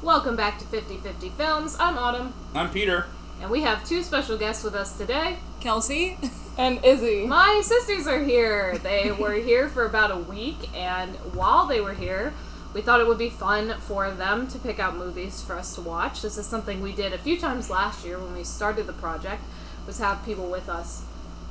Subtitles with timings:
[0.00, 1.76] Welcome back to 50 50 Films.
[1.80, 3.06] I'm Autumn, I'm Peter.
[3.40, 5.38] and we have two special guests with us today.
[5.60, 6.16] Kelsey.
[6.56, 7.24] And Izzy.
[7.26, 8.78] My sisters are here.
[8.78, 12.32] They were here for about a week, and while they were here,
[12.74, 15.80] we thought it would be fun for them to pick out movies for us to
[15.80, 16.22] watch.
[16.22, 19.42] This is something we did a few times last year when we started the project,
[19.86, 21.02] was have people with us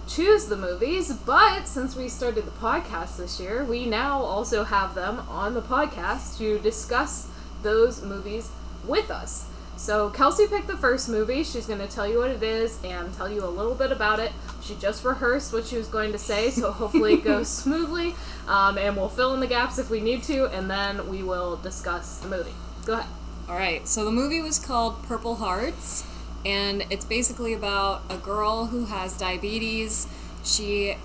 [0.08, 4.96] choose the movies, but since we started the podcast this year, we now also have
[4.96, 7.29] them on the podcast to discuss
[7.61, 8.50] those movies
[8.86, 9.48] with us.
[9.75, 11.43] So Kelsey picked the first movie.
[11.43, 14.20] She's going to tell you what it is and tell you a little bit about
[14.20, 14.32] it.
[14.64, 18.15] She just rehearsed what she was going to say, so hopefully it goes smoothly.
[18.48, 21.57] Um, and we'll fill in the gaps if we need to, and then we will
[21.57, 22.54] discuss the movie.
[22.86, 23.06] Go ahead.
[23.48, 26.04] All right, so the movie was called Purple Hearts,
[26.47, 30.07] and it's basically about a girl who has diabetes.
[30.46, 30.96] She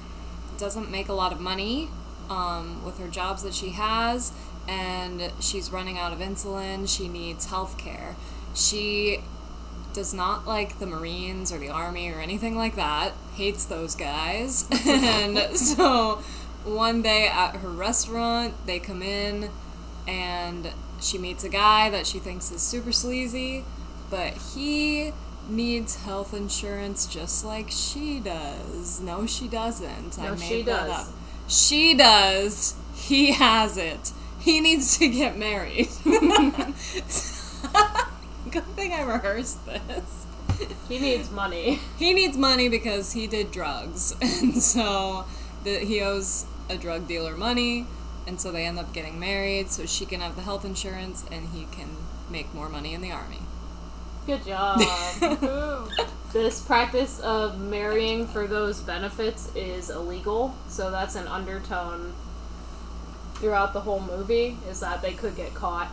[0.57, 1.89] doesn't make a lot of money
[2.31, 4.33] um, with her jobs that she has,
[4.69, 6.89] and she's running out of insulin.
[6.89, 8.15] She needs health care.
[8.55, 9.19] She
[9.93, 14.69] does not like the Marines or the Army or anything like that, hates those guys.
[14.87, 16.23] and so
[16.65, 19.51] one day at her restaurant, they come in
[20.07, 20.71] and
[21.01, 23.65] she meets a guy that she thinks is super sleazy,
[24.09, 25.13] but he
[25.49, 29.01] needs health insurance just like she does.
[29.01, 30.19] No, she doesn't.
[30.19, 31.09] I No, made she that does.
[31.09, 31.15] up.
[31.49, 32.75] She does.
[32.95, 34.13] He has it.
[34.41, 35.89] He needs to get married.
[36.05, 36.75] Good
[38.77, 40.27] thing I rehearsed this.
[40.89, 41.81] He needs money.
[41.99, 45.25] He needs money because he did drugs, and so
[45.65, 47.87] the, he owes a drug dealer money,
[48.27, 51.49] and so they end up getting married so she can have the health insurance and
[51.51, 51.89] he can
[52.31, 53.41] make more money in the army.
[54.25, 54.81] Good job.
[56.33, 62.13] this practice of marrying for those benefits is illegal, so that's an undertone
[63.35, 65.91] throughout the whole movie is that they could get caught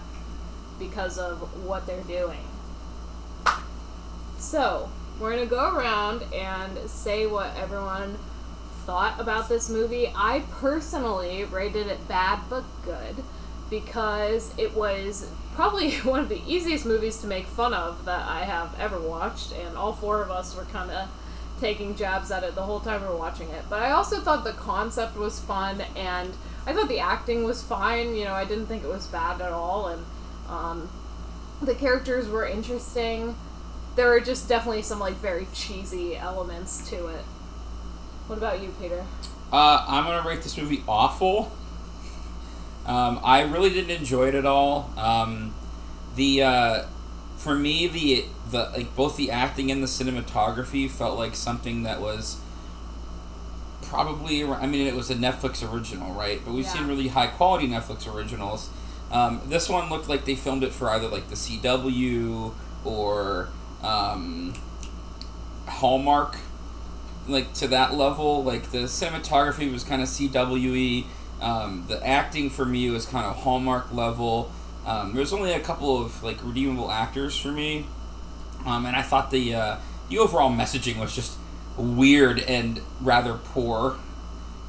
[0.77, 2.45] because of what they're doing.
[4.37, 8.19] So, we're going to go around and say what everyone
[8.85, 10.11] thought about this movie.
[10.15, 13.23] I personally rated it bad but good
[13.71, 18.45] because it was probably one of the easiest movies to make fun of that I
[18.45, 21.09] have ever watched, and all four of us were kind of
[21.59, 23.65] taking jabs at it the whole time we were watching it.
[23.69, 26.33] But I also thought the concept was fun, and
[26.65, 28.15] I thought the acting was fine.
[28.15, 30.05] You know, I didn't think it was bad at all, and
[30.47, 30.89] um,
[31.61, 33.35] the characters were interesting.
[33.97, 37.25] There were just definitely some like very cheesy elements to it.
[38.27, 39.03] What about you, Peter?
[39.51, 41.51] Uh, I'm gonna rate this movie awful.
[42.89, 44.91] Um, I really didn't enjoy it at all.
[44.97, 45.53] Um,
[46.15, 46.83] the uh,
[47.37, 52.01] for me the the like both the acting and the cinematography felt like something that
[52.01, 52.37] was
[53.83, 56.41] probably I mean it was a Netflix original, right?
[56.43, 56.73] But we've Yeah.
[56.73, 58.69] seen really high quality Netflix originals.
[59.11, 62.53] Um, this one looked like they filmed it for either like the CW
[62.85, 63.49] or
[63.83, 64.53] um,
[65.67, 66.37] Hallmark,
[67.27, 68.43] like to that level.
[68.43, 71.05] Like the cinematography was kind of CWE.
[71.41, 74.51] Um, the acting for me was kind of Hallmark level.
[74.85, 77.85] Um, There's only a couple of like redeemable actors for me,
[78.65, 79.77] um, and I thought the uh,
[80.09, 81.37] the overall messaging was just
[81.77, 83.97] weird and rather poor.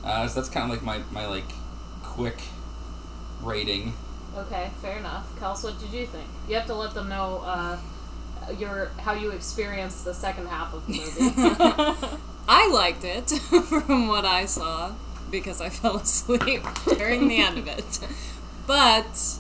[0.04, 1.50] Uh, so that's kind of like my, my like
[2.02, 2.40] quick
[3.42, 3.94] rating.
[4.36, 5.26] Okay, fair enough.
[5.38, 6.26] Kels, what did you think?
[6.48, 7.78] You have to let them know uh,
[8.58, 12.16] your how you experienced the second half of the movie.
[12.48, 14.92] I liked it from what I saw
[15.30, 17.98] because I fell asleep during the end of it.
[18.66, 19.38] But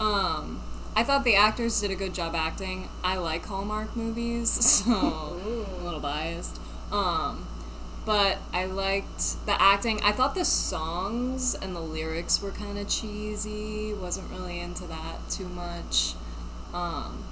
[0.00, 0.60] um,
[0.94, 2.88] I thought the actors did a good job acting.
[3.04, 4.50] I like Hallmark movies,
[4.84, 5.40] so
[5.80, 6.60] a little biased.
[6.90, 7.46] Um,
[8.04, 10.00] but I liked the acting.
[10.02, 13.92] I thought the songs and the lyrics were kind of cheesy.
[13.94, 16.14] Wasn't really into that too much.
[16.72, 17.24] Um,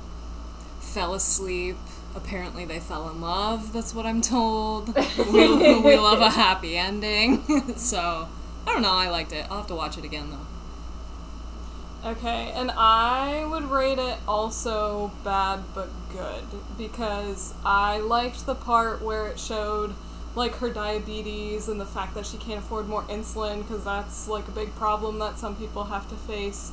[0.80, 1.76] fell asleep.
[2.16, 3.72] Apparently, they fell in love.
[3.72, 4.94] That's what I'm told.
[5.18, 7.42] we, we love a happy ending.
[7.76, 8.28] so,
[8.66, 8.92] I don't know.
[8.92, 9.46] I liked it.
[9.50, 12.10] I'll have to watch it again, though.
[12.10, 16.44] Okay, and I would rate it also bad but good
[16.76, 19.94] because I liked the part where it showed
[20.34, 24.46] like her diabetes and the fact that she can't afford more insulin because that's like
[24.48, 26.72] a big problem that some people have to face.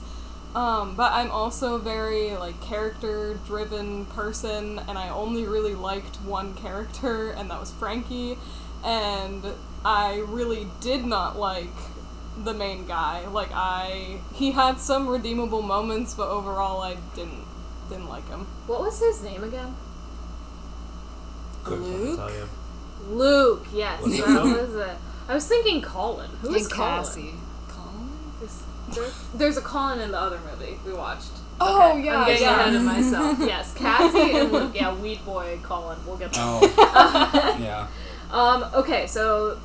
[0.53, 6.17] Um, but I'm also a very like character driven person and I only really liked
[6.17, 8.37] one character and that was Frankie
[8.83, 9.45] and
[9.85, 11.69] I really did not like
[12.37, 13.27] the main guy.
[13.27, 17.45] Like I he had some redeemable moments, but overall I didn't
[17.89, 18.47] didn't like him.
[18.67, 19.75] what was his name again?
[21.63, 21.83] Couldn't
[22.17, 22.49] Luke?
[23.09, 23.67] Luke.
[23.73, 24.43] Yes, What's that that?
[24.67, 24.97] was it.
[25.27, 26.29] I was thinking Colin.
[26.41, 26.89] Who is and Colin?
[27.03, 27.33] Cassie.
[28.95, 29.07] Colin?
[29.09, 31.31] Is- There- There's a Colin in the other movie we watched.
[31.63, 32.59] Oh Okay, yeah, I'm getting yeah.
[32.59, 33.37] ahead of myself.
[33.47, 34.71] Yes, Cassie and Luke.
[34.73, 35.97] Yeah, Weed Boy Colin.
[36.07, 36.43] We'll get there.
[36.43, 37.87] Oh, yeah.
[38.31, 39.59] Um, okay, so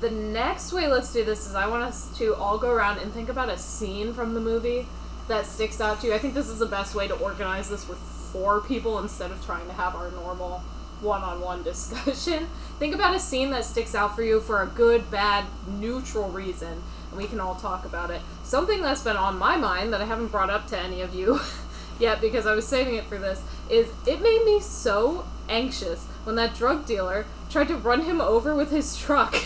[0.00, 3.12] the next way let's do this is I want us to all go around and
[3.12, 4.86] think about a scene from the movie
[5.28, 6.14] that sticks out to you.
[6.14, 9.44] I think this is the best way to organize this with four people instead of
[9.44, 10.62] trying to have our normal
[11.00, 12.46] one-on-one discussion.
[12.78, 16.82] think about a scene that sticks out for you for a good, bad, neutral reason,
[17.10, 18.20] and we can all talk about it.
[18.44, 21.40] Something that's been on my mind that I haven't brought up to any of you
[21.98, 26.36] yet because I was saving it for this is it made me so anxious when
[26.36, 29.34] that drug dealer tried to run him over with his truck.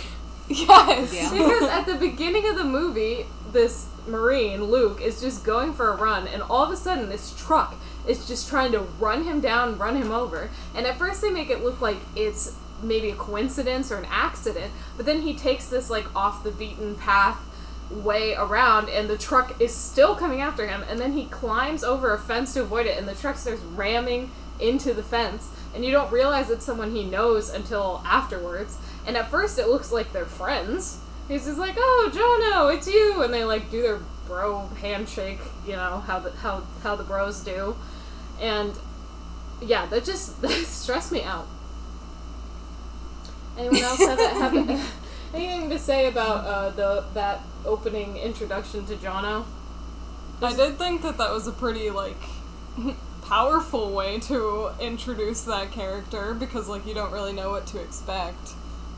[0.51, 1.13] Yes.
[1.13, 1.31] Yeah.
[1.33, 5.97] because at the beginning of the movie, this Marine, Luke, is just going for a
[5.97, 7.75] run, and all of a sudden, this truck
[8.07, 10.49] is just trying to run him down, run him over.
[10.75, 14.73] And at first, they make it look like it's maybe a coincidence or an accident,
[14.97, 17.39] but then he takes this, like, off the beaten path
[17.91, 22.13] way around, and the truck is still coming after him, and then he climbs over
[22.13, 24.31] a fence to avoid it, and the truck starts ramming
[24.61, 25.51] into the fence.
[25.75, 28.79] And you don't realize it's someone he knows until afterwards.
[29.07, 30.99] And at first, it looks like they're friends.
[31.29, 35.73] He's just like, "Oh, Jono, it's you," and they like do their bro handshake, you
[35.73, 37.75] know how the how how the bros do,
[38.41, 38.73] and
[39.61, 41.47] yeah, that just that stressed me out.
[43.57, 44.95] Anyone else have, have
[45.35, 49.45] anything to say about uh, the that opening introduction to Jono?
[50.41, 52.17] I did think that that was a pretty like
[53.23, 58.53] powerful way to introduce that character because like you don't really know what to expect,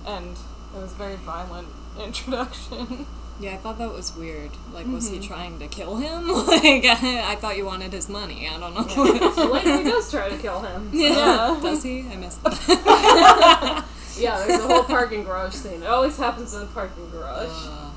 [0.07, 0.37] and
[0.75, 1.69] it was a very violent
[2.01, 3.07] introduction.
[3.41, 4.51] Yeah, I thought that was weird.
[4.71, 6.29] Like, was he trying to kill him?
[6.47, 8.47] Like, I, thought you wanted his money.
[8.47, 8.87] I don't know.
[9.33, 10.91] So later he does try to kill him.
[10.93, 11.59] Yeah.
[11.63, 12.07] Does he?
[12.07, 13.85] I missed that.
[14.19, 15.83] Yeah, there's a whole parking garage scene.
[15.83, 17.49] It always happens in a parking garage.
[17.51, 17.91] Uh,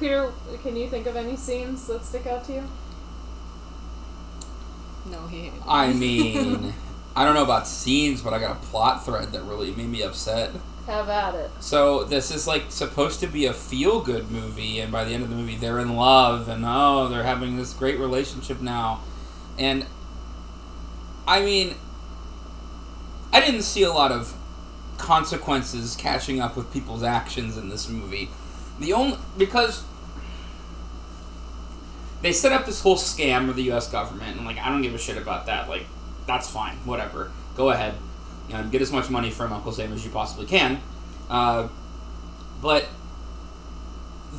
[0.00, 2.64] Peter, can you think of any scenes that stick out to you?
[5.10, 5.52] no, he.
[5.68, 6.72] I mean,
[7.16, 10.02] I don't know about scenes, but I got a plot thread that really made me
[10.02, 10.52] upset.
[10.86, 11.50] Have at it.
[11.60, 15.22] So this is like supposed to be a feel good movie, and by the end
[15.22, 19.00] of the movie, they're in love, and oh, they're having this great relationship now,
[19.58, 19.86] and
[21.26, 21.76] I mean,
[23.32, 24.34] I didn't see a lot of
[25.04, 28.30] consequences catching up with people's actions in this movie.
[28.80, 29.84] The only because
[32.22, 33.90] they set up this whole scam with the U.S.
[33.90, 35.68] government, and like I don't give a shit about that.
[35.68, 35.84] Like
[36.26, 37.30] that's fine, whatever.
[37.54, 37.94] Go ahead,
[38.48, 40.80] you know, get as much money from Uncle Sam as you possibly can.
[41.28, 41.68] Uh,
[42.62, 42.88] but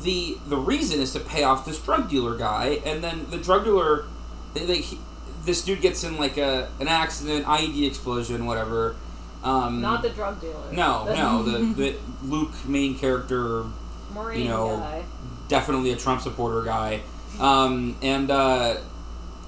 [0.02, 3.64] the the reason is to pay off this drug dealer guy, and then the drug
[3.64, 4.06] dealer,
[4.54, 4.98] they, they, he,
[5.44, 8.96] this dude gets in like a an accident, IED explosion, whatever.
[9.42, 10.72] Um, Not the drug dealer.
[10.72, 13.64] no, no, the, the Luke main character
[14.12, 15.04] Marine you know, guy.
[15.48, 17.02] definitely a Trump supporter guy.
[17.38, 18.76] Um, and uh,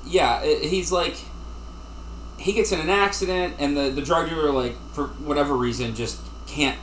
[0.07, 1.17] yeah, i he's like
[2.39, 6.21] he gets in an accident, and the the drug dealer like for whatever reason just
[6.47, 6.79] can't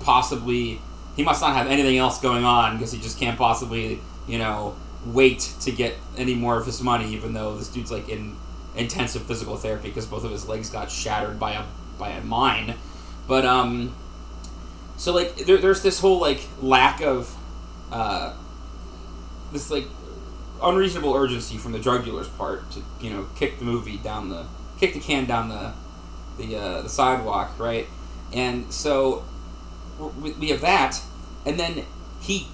[0.00, 0.80] possibly.
[1.16, 4.76] He must not have anything else going on because he just can't possibly you know
[5.04, 8.36] wait to get any more of his money, even though this dude's like in
[8.76, 11.64] intensive physical therapy because both of his legs got shattered by a
[11.98, 12.74] by a mine.
[13.26, 13.94] But um,
[14.96, 17.34] so like there, there's this whole like lack of
[17.92, 18.34] uh,
[19.52, 19.86] this like
[20.62, 24.46] unreasonable urgency from the drug dealer's part to you know kick the movie down the
[24.78, 25.72] kick the can down the
[26.38, 27.86] the uh, the sidewalk right?
[28.32, 29.24] And so
[29.98, 31.00] we, we have that.
[31.46, 31.84] And then
[32.20, 32.48] he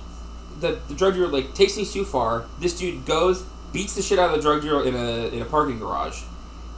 [0.61, 2.47] the, the drug dealer like takes things too far.
[2.61, 5.45] This dude goes beats the shit out of the drug dealer in a in a
[5.45, 6.23] parking garage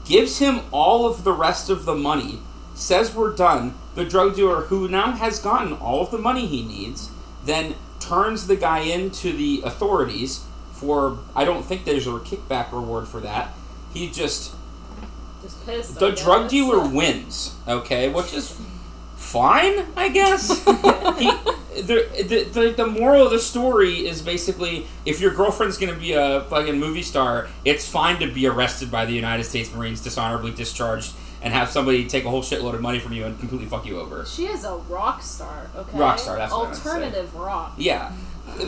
[0.06, 2.40] gives him all of the rest of the money
[2.76, 6.62] says we're done the drug dealer who now has gotten all of the money he
[6.62, 7.10] needs
[7.44, 12.70] then turns the guy in to the authorities for I don't think there's a kickback
[12.70, 13.54] reward for that.
[13.94, 14.54] He just
[15.42, 15.98] Just pissed.
[15.98, 16.50] the I drug guess.
[16.50, 18.60] dealer wins, okay, which is
[19.16, 20.48] fine, I guess.
[21.18, 21.30] he,
[21.82, 26.12] the, the, the, the moral of the story is basically if your girlfriend's gonna be
[26.12, 30.50] a fucking movie star, it's fine to be arrested by the United States Marines, dishonorably
[30.52, 33.86] discharged, and have somebody take a whole shitload of money from you and completely fuck
[33.86, 34.24] you over.
[34.24, 35.70] She is a rock star.
[35.76, 35.98] Okay.
[35.98, 36.88] Rock star, that's what I meant to.
[36.88, 37.74] Alternative rock.
[37.76, 38.12] Yeah,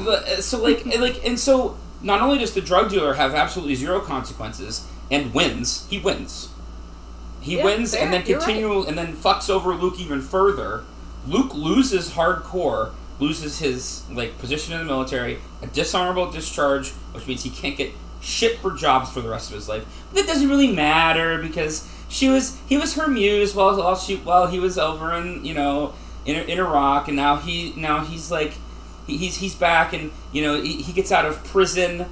[0.04, 3.34] but uh, so like and, like and so not only does the drug dealer have
[3.34, 6.50] absolutely zero consequences and wins, he wins.
[7.40, 10.84] He Yeah, wins fair, and then you're continue and then fucks over Luke even further.
[11.26, 17.42] Luke loses hardcore, loses his like position in the military, a dishonorable discharge, which means
[17.44, 19.84] he can't get shit for jobs for the rest of his life.
[20.12, 24.16] But that doesn't really matter because she was he was her muse while while she
[24.16, 28.30] while he was over in you know in, in Iraq, and now he now he's
[28.30, 28.54] like
[29.06, 32.06] he- he's he's back and you know he, he gets out of prison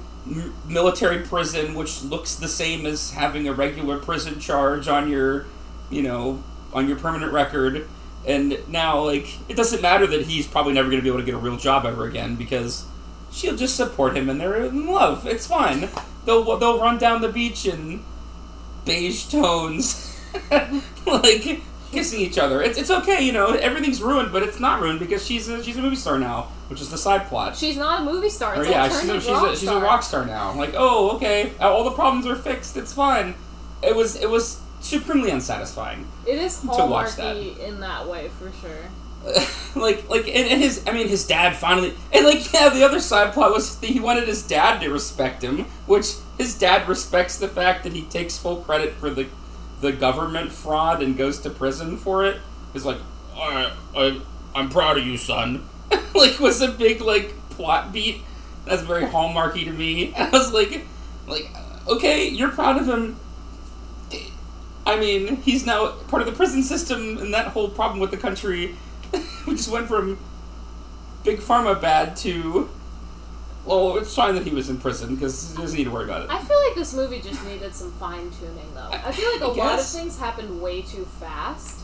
[0.67, 5.45] military prison, which looks the same as having a regular prison charge on your,
[5.89, 7.87] you know, on your permanent record.
[8.25, 11.25] And now, like, it doesn't matter that he's probably never going to be able to
[11.25, 12.85] get a real job ever again because
[13.31, 15.25] she'll just support him and they're in love.
[15.25, 15.87] It's fine.
[16.25, 18.03] They'll they'll run down the beach in
[18.87, 20.17] beige tones,
[21.05, 22.61] like kissing each other.
[22.61, 23.53] It's, it's okay, you know.
[23.53, 26.81] Everything's ruined, but it's not ruined because she's a, she's a movie star now, which
[26.81, 27.55] is the side plot.
[27.55, 28.55] She's not a movie star.
[28.55, 29.83] Or yeah, she's a, she's, rock a, she's a star.
[29.83, 30.53] rock star now.
[30.53, 32.77] Like, oh, okay, uh, all the problems are fixed.
[32.77, 33.35] It's fine.
[33.83, 36.07] It was it was supremely unsatisfying.
[36.25, 38.89] It is to watch hallmarky in that way for sure.
[39.75, 42.99] like like and, and his I mean his dad finally and like yeah the other
[42.99, 47.47] side plot was he wanted his dad to respect him which his dad respects the
[47.47, 49.27] fact that he takes full credit for the
[49.79, 52.39] the government fraud and goes to prison for it.
[52.73, 52.99] He's like
[53.35, 54.21] I, I
[54.55, 55.67] I'm proud of you son.
[56.15, 58.21] like was a big like plot beat
[58.65, 60.13] that's very hallmarky to me.
[60.17, 60.85] I was like
[61.27, 61.49] like
[61.87, 63.19] okay you're proud of him
[64.87, 68.17] I mean, he's now part of the prison system, and that whole problem with the
[68.17, 68.77] country.
[69.45, 70.17] we just went from
[71.25, 72.69] big pharma bad to.
[73.67, 76.21] Well, it's fine that he was in prison because he doesn't need to worry about
[76.23, 76.29] it.
[76.29, 78.89] I feel like this movie just needed some fine tuning, though.
[78.91, 81.81] I feel like a lot of things happened way too fast.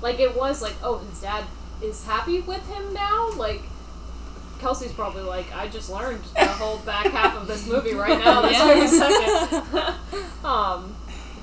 [0.00, 1.44] Like it was like, oh, his dad
[1.82, 3.32] is happy with him now.
[3.32, 3.62] Like
[4.60, 8.42] Kelsey's probably like, I just learned the whole back half of this movie right now.
[8.42, 9.94] This very second.
[10.44, 10.94] um,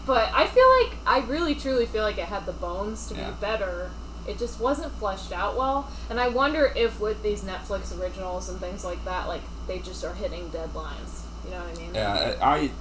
[0.06, 3.32] but I feel like I really truly feel like it had the bones to Yeah.
[3.32, 3.92] be better.
[4.28, 8.60] It just wasn't fleshed out well, and I wonder if with these Netflix originals and
[8.60, 9.42] things like that, like
[9.72, 11.24] they just are hitting deadlines.
[11.46, 11.96] You know what I mean?
[11.96, 12.72] Yeah, I.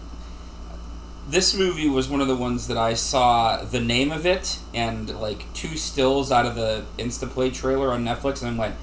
[1.28, 5.08] This movie was one of the ones that I saw the name of it and
[5.20, 8.74] like two stills out of the Instaplay trailer on Netflix, and I went,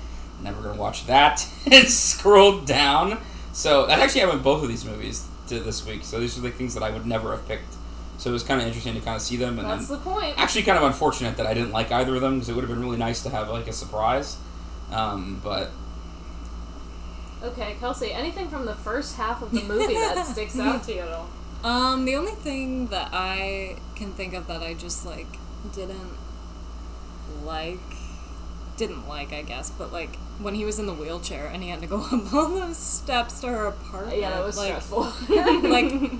[0.42, 3.20] never gonna watch that, and scrolled down.
[3.52, 6.04] So that actually happened both of these movies to this week.
[6.04, 7.76] So these are the things that I would never have picked.
[8.18, 10.04] So it was kind of interesting to kind of see them, and That's then the
[10.04, 10.36] point.
[10.38, 12.70] actually kind of unfortunate that I didn't like either of them because it would have
[12.70, 14.38] been really nice to have like a surprise.
[14.92, 15.70] Um, but
[17.44, 21.02] Okay, Kelsey, anything from the first half of the movie that sticks out to you
[21.02, 21.30] at all?
[21.64, 25.38] Um, the only thing that I can think of that I just like
[25.74, 26.18] didn't
[27.44, 27.80] like,
[28.78, 31.82] didn't like, I guess, but like when he was in the wheelchair and he had
[31.82, 34.20] to go up all those steps to her apartment.
[34.20, 35.02] Yeah, that was like, stressful.
[35.70, 36.12] like,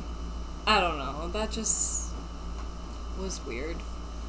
[0.66, 1.30] I don't know.
[1.34, 2.12] That just
[3.20, 3.78] was weird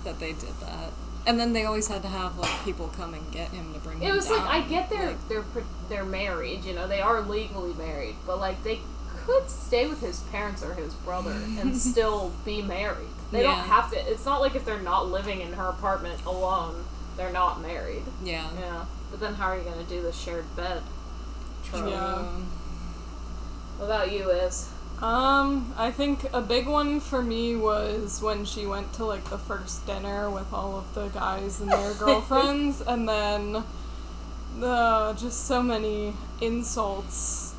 [0.04, 0.92] that they did that.
[1.28, 4.02] And then they always had to have like people come and get him to bring
[4.02, 7.20] it was like I get they're Like, they're pr- they're married, you know, they are
[7.20, 8.80] legally married, but like they
[9.26, 13.08] could stay with his parents or his brother and still be married.
[13.30, 13.96] They don't have to.
[14.10, 16.84] It's not like if they're not living in her apartment alone,
[17.18, 18.04] they're not married.
[18.24, 18.48] yeah.
[18.58, 20.82] Yeah, but then how are you gonna do the shared bed?
[21.64, 21.90] trope?
[21.90, 22.22] Yeah.
[23.76, 24.70] What about you, Is?
[25.02, 29.38] Um, I think a big one for me was when she went to like the
[29.38, 33.62] first dinner with all of the guys and their girlfriends, and then
[34.58, 37.54] the just so many insults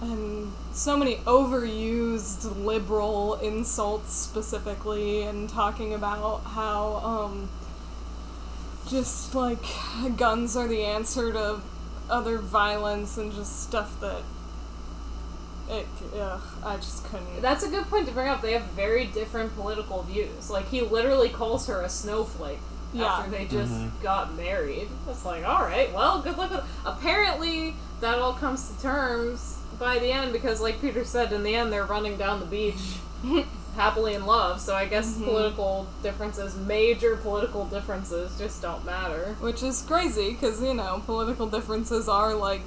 [0.00, 7.48] and so many overused liberal insults specifically, and talking about how um
[8.88, 9.64] just like
[10.16, 11.60] guns are the answer to
[12.08, 14.22] other violence and just stuff that
[15.70, 15.86] it,
[16.18, 17.42] ugh, I just couldn't.
[17.42, 18.40] That's a good point to bring up.
[18.42, 20.50] They have very different political views.
[20.50, 22.58] Like he literally calls her a snowflake
[22.92, 23.04] Yeah.
[23.06, 23.90] after they just Mhm.
[24.02, 24.88] got married.
[25.08, 26.64] It's like, all right, well, good luck with.
[26.86, 31.54] Apparently, that all comes to terms by the end because, like Peter said, in the
[31.54, 32.96] end they're running down the beach
[33.76, 34.60] happily in love.
[34.60, 35.24] So I guess Mhm.
[35.24, 39.36] political differences, major political differences, just don't matter.
[39.40, 42.66] Which is crazy because, you know, political differences are like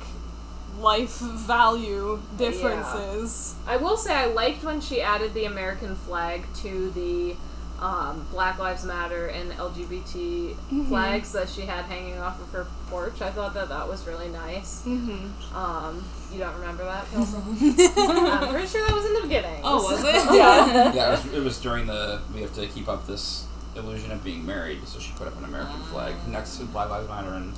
[0.80, 3.56] life value differences.
[3.68, 7.36] I will say I liked when she added the American flag to the
[7.82, 10.56] um, Black Lives Matter and LGBT
[10.88, 13.22] flags that she had hanging off of her porch.
[13.22, 14.84] I thought that that was really nice.
[14.84, 15.56] Mm-hmm.
[15.56, 19.62] Um, you don't remember that, I'm pretty sure that was in the beginning.
[19.63, 20.36] Oh, was it?
[20.36, 20.94] yeah.
[20.94, 24.24] yeah, it was, it was during the we have to keep up this illusion of
[24.24, 27.54] being married, so she put up an American flag next to Black Lives Matter, and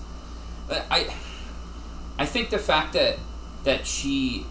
[0.70, 1.14] but I,
[2.18, 3.18] I think the fact that
[3.64, 4.46] that she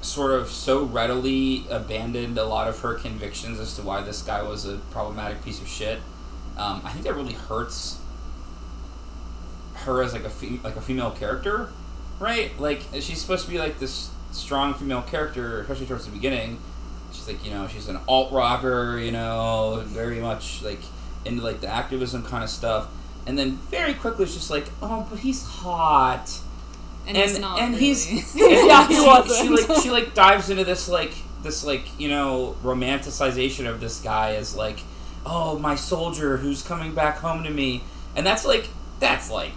[0.00, 4.42] sort of so readily abandoned a lot of her convictions as to why this guy
[4.42, 6.00] was a problematic piece of shit,
[6.56, 7.98] um, I think that really hurts
[9.74, 11.70] her as like a fem- like a female character,
[12.18, 12.58] right?
[12.58, 16.58] Like she's supposed to be like this strong female character, especially towards the beginning.
[17.12, 20.80] She's like, you know, she's an alt rocker, you know, very much like
[21.24, 22.88] into like the activism kind of stuff.
[23.28, 26.40] And then very quickly, it's just like, oh, but he's hot.
[27.06, 27.60] and, he's not.
[27.60, 27.84] and really.
[27.84, 29.60] he's Yeah, he she, wasn't.
[29.60, 34.00] She like she like dives into this like this like you know romanticization of this
[34.00, 34.80] guy as like
[35.26, 37.82] oh my soldier who's coming back home to me,
[38.16, 38.66] and that's like
[38.98, 39.52] that's like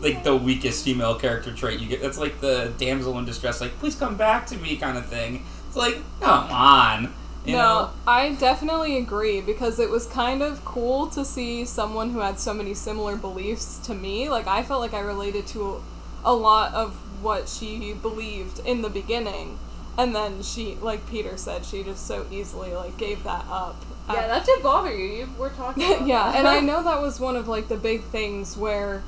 [0.00, 2.02] like the weakest female character trait you get.
[2.02, 5.44] That's like the damsel in distress, like please come back to me kind of thing.
[5.68, 7.14] It's like come on,
[7.46, 7.90] you no, know.
[8.06, 12.52] I definitely agree because it was kind of cool to see someone who had so
[12.52, 14.28] many similar beliefs to me.
[14.28, 15.82] Like I felt like I related to
[16.24, 19.58] a lot of what she believed in the beginning.
[19.98, 23.76] And then she, like Peter said, she just so easily like gave that up.
[24.08, 25.06] Yeah, at- that did bother you.
[25.06, 26.36] You were talking about yeah, that.
[26.38, 29.02] and I know that was one of like the big things where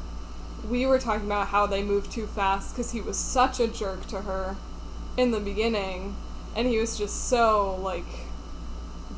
[0.68, 4.06] we were talking about how they moved too fast because he was such a jerk
[4.08, 4.56] to her
[5.16, 6.16] in the beginning,
[6.56, 8.04] and he was just so like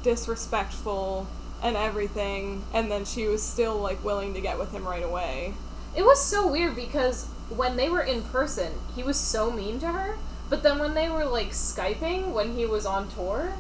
[0.03, 1.27] disrespectful
[1.63, 5.55] and everything, and then she was still like willing to get with him right away.
[5.97, 9.89] It was so weird because when they were in person, he was so mean to
[9.89, 10.17] her.
[10.49, 13.53] But then when they were like Skyping, when he was on tour,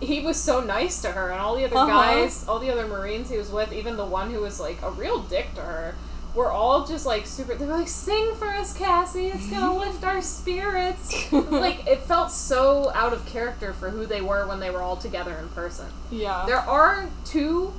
[0.00, 1.30] he was so nice to her.
[1.30, 1.86] And all the other Uh-huh.
[1.86, 4.90] guys, all the other Marines he was with, even the one who was like a
[4.90, 5.94] real dick to her,
[6.34, 7.54] were all just like super.
[7.54, 9.26] They were like, "Sing for us, Cassie.
[9.26, 14.20] It's gonna lift our spirits." like it felt so out of character for who they
[14.20, 15.86] were when they were all together in person.
[16.10, 16.44] Yeah.
[16.46, 17.72] There are two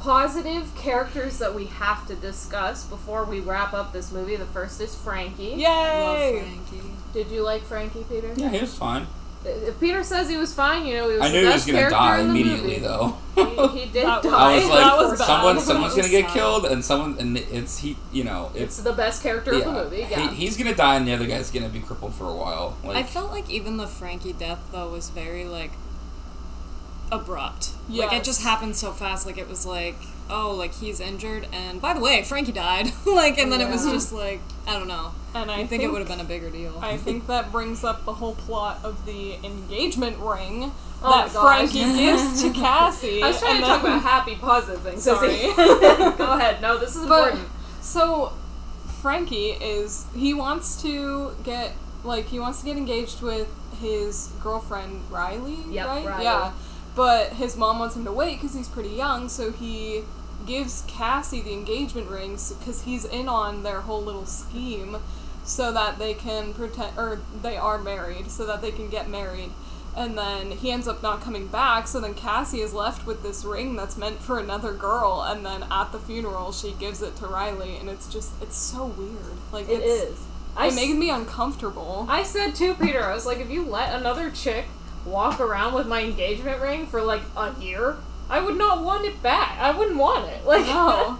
[0.00, 4.36] positive characters that we have to discuss before we wrap up this movie.
[4.36, 5.50] The first is Frankie.
[5.50, 6.42] Love Yay!
[6.42, 6.90] Frankie.
[7.14, 8.34] Did you like Frankie, Peter?
[8.36, 9.06] Yeah, he was fine.
[9.46, 11.66] If Peter says he was fine, you know he was I the knew he was
[11.66, 12.78] gonna die immediately, movie.
[12.80, 13.16] though.
[13.34, 14.30] He, he did That die.
[14.30, 18.24] I was like, was someone, someone's gonna get killed, and someone, and it's he, you
[18.24, 20.06] know, it's it's the best character of the movie.
[20.08, 20.30] Yeah.
[20.30, 22.78] he, he's gonna die, and the other guy's gonna be crippled for a while.
[22.84, 25.72] Like, I felt like even the Frankie death though was very like
[27.12, 27.70] abrupt.
[27.88, 29.26] Like it just happened so fast.
[29.26, 29.96] Like it was like,
[30.30, 32.90] oh, like he's injured, and by the way, Frankie died.
[33.06, 35.12] like, and then it was just like, I don't know.
[35.34, 36.78] And I I think, it would have been a bigger deal.
[36.80, 41.30] I think that brings up the whole plot of the engagement ring Oh that.
[41.30, 43.22] Frankie gives to Cassie.
[43.22, 45.02] I was trying and to talk about happy, positive things.
[45.02, 45.42] Sorry.
[45.54, 46.62] Go ahead.
[46.62, 47.48] No, this is But important.
[47.82, 48.32] so
[49.02, 51.72] Frankie is he wants to get
[52.04, 53.48] like he wants to get engaged with
[53.80, 56.06] his girlfriend Riley, Yep, right?
[56.06, 56.24] Riley.
[56.24, 56.52] Yeah.
[56.96, 60.04] But his mom wants him to wait because he's pretty young, so he
[60.46, 64.96] gives Cassie the engagement rings because he's in on their whole little scheme,
[65.44, 69.50] so that they can pretend or they are married, so that they can get married.
[69.96, 73.44] And then he ends up not coming back, so then Cassie is left with this
[73.44, 77.26] ring that's meant for another girl, and then at the funeral she gives it to
[77.26, 79.36] Riley, and it's just it's so weird.
[79.52, 80.24] Like It it's, is.
[80.56, 82.06] I, It s- made me uncomfortable.
[82.08, 84.66] I said to Peter, I was like, if you let another chick
[85.06, 87.96] walk around with my engagement ring for like a year,
[88.30, 89.58] I would not want it back.
[89.60, 90.44] I wouldn't want it.
[90.46, 91.18] Like, No.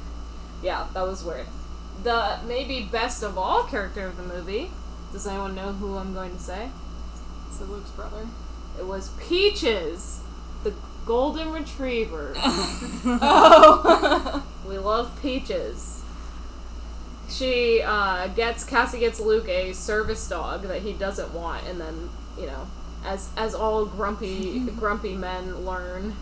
[0.62, 1.46] yeah, that was weird.
[2.02, 4.70] The maybe best of all character of the movie.
[5.12, 6.70] Does anyone know who I'm going to say?
[7.50, 8.26] So Luke's brother.
[8.78, 10.20] It was Peaches,
[10.62, 10.74] the
[11.06, 12.34] golden retriever.
[13.06, 14.44] Oh.
[14.68, 16.02] We love Peaches.
[17.28, 22.08] She uh, gets Cassie gets Luke a service dog that he doesn't want, and then
[22.38, 22.66] you know,
[23.04, 26.14] as as all grumpy grumpy men learn,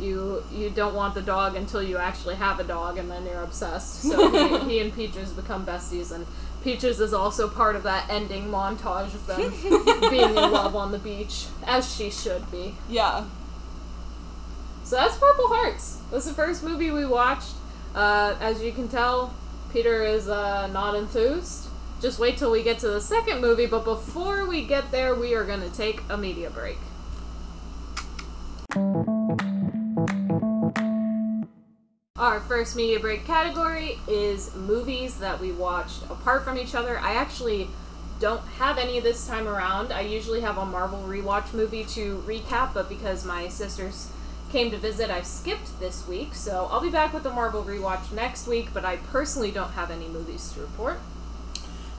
[0.00, 3.42] you you don't want the dog until you actually have a dog, and then you're
[3.42, 4.02] obsessed.
[4.02, 4.30] So
[4.60, 6.26] he, he and Peaches become besties, and
[6.62, 9.50] Peaches is also part of that ending montage of them
[10.10, 12.74] being in love on the beach, as she should be.
[12.88, 13.24] yeah.
[14.84, 16.00] So that's Purple Hearts.
[16.10, 17.52] That's the first movie we watched.
[17.94, 19.34] Uh, as you can tell,
[19.70, 21.68] Peter is uh, not enthused.
[22.00, 25.34] Just wait till we get to the second movie, but before we get there, we
[25.34, 26.78] are going to take a media break.
[32.18, 36.98] Our first media break category is movies that we watched apart from each other.
[36.98, 37.70] I actually
[38.18, 39.92] don't have any this time around.
[39.92, 44.10] I usually have a Marvel rewatch movie to recap, but because my sisters
[44.50, 46.34] came to visit, I skipped this week.
[46.34, 49.92] So I'll be back with the Marvel rewatch next week, but I personally don't have
[49.92, 50.98] any movies to report.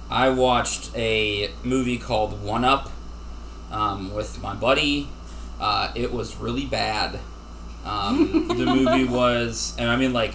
[0.10, 2.92] I watched a movie called One Up
[3.72, 5.08] um, with my buddy.
[5.62, 7.22] Uh, it was really bad.
[7.86, 10.34] Um, the movie was, and I mean like,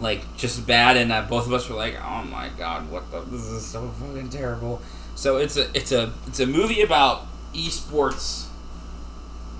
[0.00, 3.20] like just bad, and uh, both of us were like, "Oh my god, what the?
[3.20, 4.80] This is so fucking terrible."
[5.14, 8.46] So it's a it's a it's a movie about esports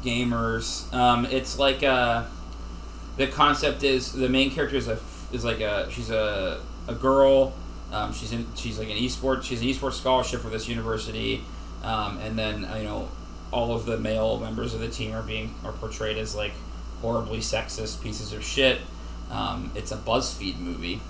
[0.03, 0.92] gamers.
[0.94, 2.25] Um, it's like uh,
[3.16, 4.99] the concept is the main character is a
[5.33, 7.55] is like a she's a a girl.
[7.92, 11.44] Um, she's in she's like an esports she's an esports scholarship for this university,
[11.83, 13.09] um, and then you know
[13.53, 16.53] all of the male members of the team are being are portrayed as like
[17.01, 18.81] horribly sexist pieces of shit.
[19.31, 21.01] Um, it's a BuzzFeed movie.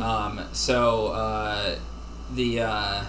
[0.00, 1.76] Um, so uh,
[2.32, 3.04] the uh,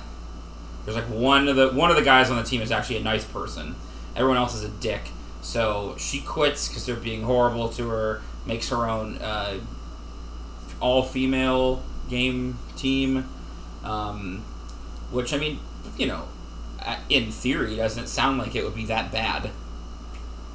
[0.84, 3.04] there's like one of the one of the guys on the team is actually a
[3.04, 3.76] nice person.
[4.16, 5.10] Everyone else is a dick.
[5.42, 8.22] So she quits because they're being horrible to her.
[8.46, 9.60] Makes her own uh,
[10.80, 13.28] all female game team,
[13.84, 14.44] um,
[15.12, 15.60] which I mean,
[15.98, 16.28] you know,
[17.10, 19.52] in theory, doesn't sound like it would be that bad.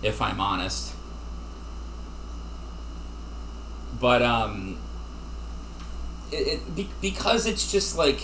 [0.02, 0.94] If I'm honest,
[4.00, 4.78] but um,
[6.32, 8.20] it, it be, because it's just like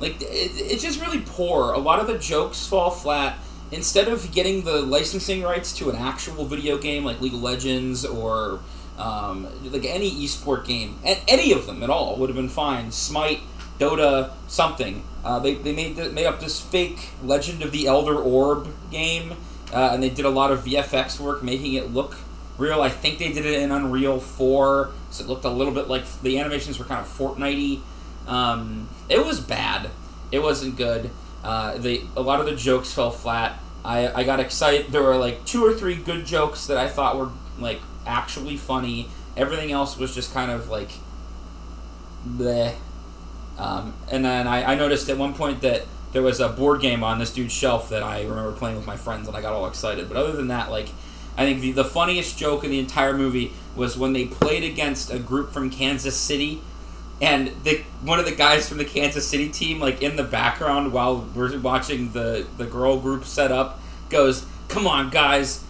[0.00, 1.72] like it, it's just really poor.
[1.72, 3.38] A lot of the jokes fall flat.
[3.72, 8.04] Instead of getting the licensing rights to an actual video game like League of Legends
[8.04, 8.60] or
[8.98, 12.92] um, like any esport game, any of them at all would have been fine.
[12.92, 13.40] Smite,
[13.78, 15.02] Dota, something.
[15.24, 19.32] Uh, they they made the, made up this fake Legend of the Elder Orb game,
[19.72, 22.16] uh, and they did a lot of VFX work making it look
[22.58, 22.82] real.
[22.82, 26.04] I think they did it in Unreal Four, so it looked a little bit like
[26.22, 27.80] the animations were kind of Fortnitey.
[28.26, 29.90] Um, it was bad.
[30.32, 31.10] It wasn't good.
[31.42, 31.78] Uh,
[32.16, 33.60] a lot of the jokes fell flat.
[33.84, 34.90] I, I got excited.
[34.90, 39.08] There were like two or three good jokes that I thought were like actually funny.
[39.36, 40.90] Everything else was just kind of like
[42.26, 42.74] bleh.
[43.58, 47.04] Um, and then I, I noticed at one point that there was a board game
[47.04, 49.66] on this dude's shelf that I remember playing with my friends and I got all
[49.66, 50.08] excited.
[50.08, 50.88] But other than that, like
[51.36, 55.12] I think the, the funniest joke in the entire movie was when they played against
[55.12, 56.62] a group from Kansas City
[57.20, 60.92] and the one of the guys from the Kansas City team, like in the background
[60.92, 65.64] while we're watching the the girl group set up, goes, "Come on, guys,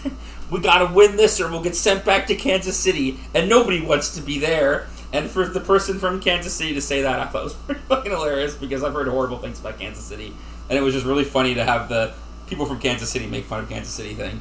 [0.50, 4.14] we gotta win this, or we'll get sent back to Kansas City." And nobody wants
[4.14, 4.86] to be there.
[5.12, 8.10] And for the person from Kansas City to say that, I thought was pretty fucking
[8.10, 10.32] hilarious because I've heard horrible things about Kansas City,
[10.68, 12.14] and it was just really funny to have the
[12.46, 14.40] people from Kansas City make fun of Kansas City thing.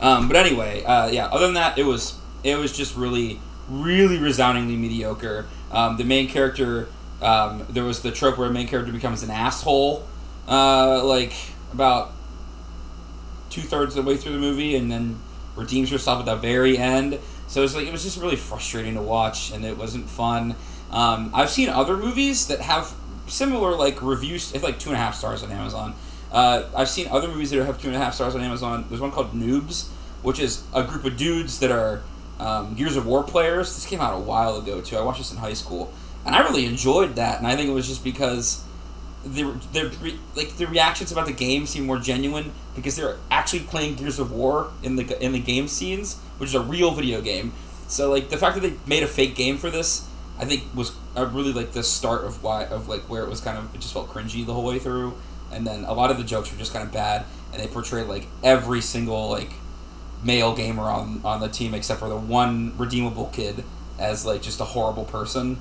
[0.00, 1.26] Um, but anyway, uh, yeah.
[1.26, 5.46] Other than that, it was it was just really, really resoundingly mediocre.
[5.70, 6.88] Um, the main character,
[7.22, 10.06] um, there was the trope where a main character becomes an asshole,
[10.48, 11.34] uh, like
[11.72, 12.12] about
[13.50, 15.18] two thirds of the way through the movie, and then
[15.54, 17.18] redeems herself at the very end.
[17.46, 20.54] So it's like it was just really frustrating to watch, and it wasn't fun.
[20.90, 22.92] Um, I've seen other movies that have
[23.26, 24.52] similar like reviews.
[24.54, 25.94] It's like two and a half stars on Amazon.
[26.32, 28.86] Uh, I've seen other movies that have two and a half stars on Amazon.
[28.88, 29.88] There's one called Noobz,
[30.22, 32.02] which is a group of dudes that are
[32.38, 33.74] um, Gears of War players.
[33.74, 34.96] This came out a while ago too.
[34.96, 35.92] I watched this in high school,
[36.24, 37.38] and I really enjoyed that.
[37.38, 38.64] And I think it was just because
[39.24, 43.96] the the like the reactions about the game seem more genuine because they're actually playing
[43.96, 47.52] Gears of War in the in the game scenes, which is a real video game.
[47.88, 50.92] So like the fact that they made a fake game for this, I think was
[51.16, 53.80] uh, really like the start of why of like where it was kind of it
[53.80, 55.14] just felt cringy the whole way through,
[55.52, 58.06] and then a lot of the jokes were just kind of bad, and they portrayed
[58.06, 59.52] like every single like
[60.22, 63.64] male gamer on on the team except for the one redeemable kid
[63.98, 65.58] as like just a horrible person.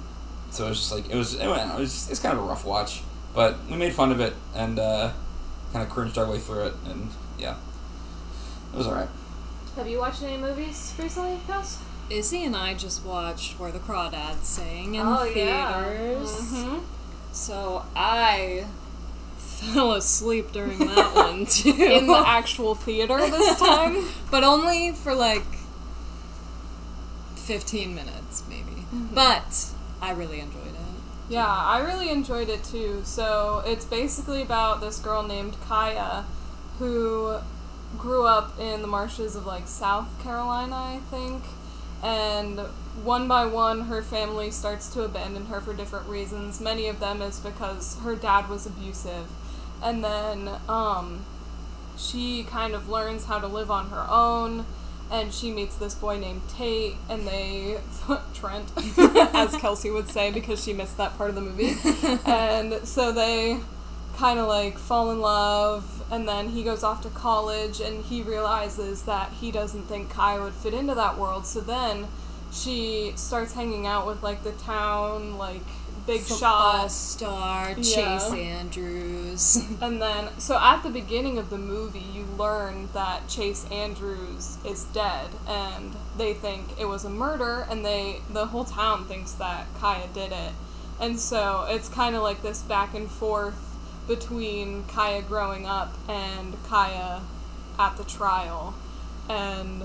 [0.52, 2.48] So it was just like it was it, went, it was it's kind of a
[2.48, 3.02] rough watch,
[3.36, 5.12] but we made fun of it and uh,
[5.72, 7.56] kind of cringed our way through it, and yeah,
[8.74, 9.10] it was alright.
[9.76, 11.78] Have you watched any movies recently, Kels?
[12.10, 15.84] Izzy and I just watched Where the Crawdads Sing in Oh, yeah.
[15.84, 16.30] theaters.
[16.32, 16.80] Mm-hmm.
[17.32, 18.66] So I
[19.60, 21.72] fell asleep during that one too.
[21.72, 24.06] In the actual theater this time.
[24.32, 25.46] but only for like
[27.36, 28.72] 15 minutes maybe.
[28.94, 29.16] Mm-hmm.
[29.16, 29.66] But
[30.02, 30.70] I really enjoyed it.
[31.30, 33.02] Yeah, I really enjoyed it too.
[33.04, 36.26] So it's basically about this girl named Kya
[36.80, 37.38] who
[37.98, 41.44] grew up in the marshes of like South Carolina, I think.
[42.02, 42.60] And
[43.04, 46.60] one by one, her family starts to abandon her for different reasons.
[46.60, 49.28] Many of them is because her dad was abusive.
[49.82, 51.26] And then um,
[51.98, 54.66] she kind of learns how to live on her own.
[55.12, 57.80] And she meets this boy named Tate, and they
[58.34, 58.72] Trent,
[59.34, 61.76] as Kelsey would say, because she missed that part of the movie.
[62.26, 63.60] and so they
[64.18, 68.22] kind of like fall in love, and then he goes off to college, and he
[68.22, 71.48] realizes that he doesn't think Kai would fit into that world.
[71.48, 72.06] So then
[72.52, 75.66] she starts hanging out with like the town, like
[76.10, 76.92] big Football shot.
[76.92, 77.76] star Yeah.
[78.18, 79.64] Chase Andrews.
[79.82, 84.86] And then, so at the beginning of the movie, you learn that Chase Andrews is
[84.86, 89.68] dead, and they think it was a murder, and they the whole town thinks that
[89.76, 90.54] Kya did it,
[91.00, 96.56] and so it's kind of like this back and forth between Kya growing up and
[96.66, 97.22] Kya
[97.78, 98.74] at the trial,
[99.30, 99.84] and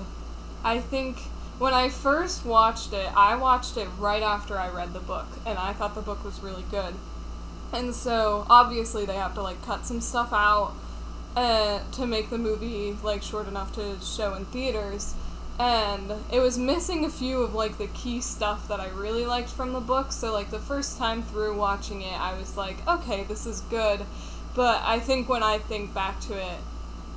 [0.63, 1.17] I think
[1.57, 5.57] when I first watched it, I watched it right after I read the book, and
[5.57, 6.95] I thought the book was really good.
[7.73, 10.73] And so obviously they have to like cut some stuff out
[11.35, 15.15] uh, to make the movie like short enough to show in theaters.
[15.57, 19.49] and it was missing a few of like the key stuff that I really liked
[19.49, 20.11] from the book.
[20.11, 24.01] So like the first time through watching it, I was like, okay, this is good.
[24.53, 26.59] But I think when I think back to it,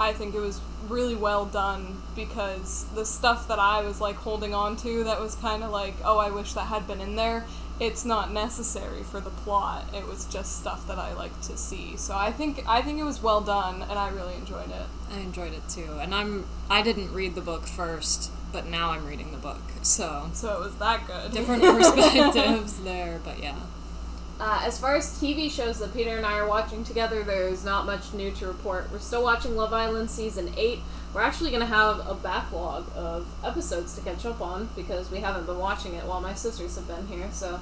[0.01, 4.55] I think it was really well done because the stuff that I was like holding
[4.55, 7.45] on to that was kind of like, oh, I wish that had been in there.
[7.81, 9.85] It's not necessary for the plot.
[9.95, 11.97] It was just stuff that I like to see.
[11.97, 14.87] So I think I think it was well done and I really enjoyed it.
[15.13, 19.07] I enjoyed it too, and I'm I didn't read the book first, but now I'm
[19.07, 21.33] reading the book, so So it was that good.
[21.33, 23.21] different perspectives there.
[23.25, 23.57] But yeah,
[24.41, 27.87] Uh, as far as TV shows that Peter and I are watching together, there's not
[27.87, 28.89] much new to report.
[28.93, 30.79] We're still watching Love Island season 8.
[31.13, 35.19] We're actually going to have a backlog of episodes to catch up on because we
[35.19, 37.29] haven't been watching it while my sisters have been here.
[37.33, 37.61] So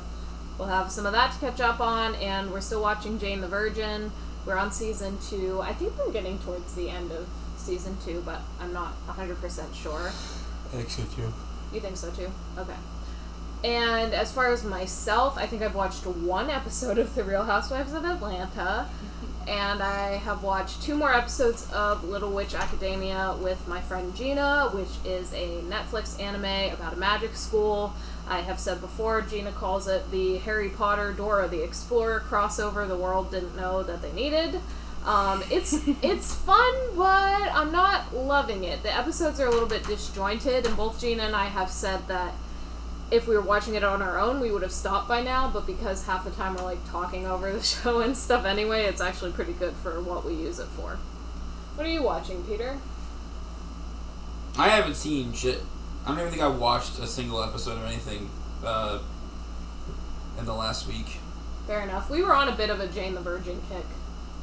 [0.59, 3.49] we'll have some of that to catch up on, and we're still watching Jane the
[3.49, 4.13] Virgin.
[4.45, 5.63] We're on season 2.
[5.63, 10.09] I think we're getting towards the end of season 2, but I'm not 100% sure.
[10.09, 11.33] I think so too.
[11.73, 12.31] You think so too?
[12.59, 12.77] Okay.
[13.65, 17.93] And as far as myself, I think I've watched one episode of The Real Housewives
[17.93, 18.89] of Atlanta.
[19.49, 24.71] And I have watched two more episodes of Little Witch Academia with my friend Gina,
[24.75, 27.95] which is a Netflix anime about a magic school.
[28.29, 32.97] I have said before, Gina calls it the Harry Potter Dora the Explorer crossover the
[32.97, 34.61] world didn't know that they needed.
[35.05, 38.83] Um, it's it's fun, but I'm not loving it.
[38.83, 42.35] The episodes are a little bit disjointed, and both Gina and I have said that
[43.11, 45.51] if we were watching it on our own, we would have stopped by now.
[45.51, 49.01] But because half the time we're like talking over the show and stuff anyway, it's
[49.01, 50.99] actually pretty good for what we use it for.
[51.77, 52.79] What are you watching, Peter?
[54.59, 55.63] I haven't seen shit.
[56.05, 58.31] I don't even think I watched a single episode of anything
[58.65, 59.01] uh,
[60.39, 61.19] in the last week.
[61.67, 62.09] Fair enough.
[62.09, 63.85] We were on a bit of a Jane the Virgin kick.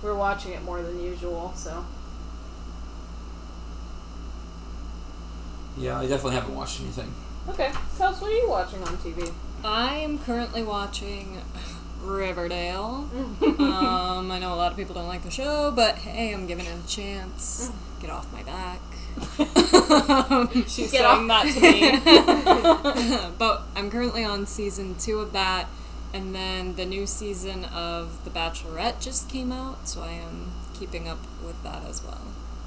[0.03, 1.85] We were watching it more than usual, so.
[5.77, 7.13] Yeah, I definitely haven't watched anything.
[7.49, 9.31] Okay, Kels, what are you watching on TV?
[9.63, 11.41] I am currently watching
[12.01, 13.09] Riverdale.
[13.59, 16.65] um, I know a lot of people don't like the show, but hey, I'm giving
[16.65, 17.69] it a chance.
[17.99, 18.79] Get off my back.
[20.67, 23.31] She's Get saying off- that to me.
[23.37, 25.67] but I'm currently on season two of that,
[26.13, 31.07] and then the new season of The Bachelorette just came out, so I am keeping
[31.09, 32.21] up with that as well.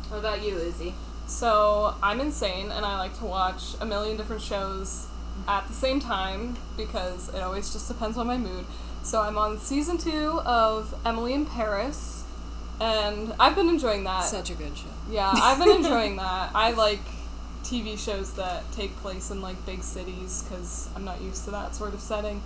[0.08, 0.94] What about you, Izzy?
[1.26, 5.06] So I'm insane, and I like to watch a million different shows
[5.48, 8.64] at the same time because it always just depends on my mood.
[9.02, 12.24] So I'm on season two of Emily in Paris,
[12.80, 14.24] and I've been enjoying that.
[14.24, 14.86] Such a good show.
[15.10, 16.50] Yeah, I've been enjoying that.
[16.54, 17.00] I like
[17.62, 21.74] TV shows that take place in like big cities because I'm not used to that
[21.74, 22.42] sort of setting.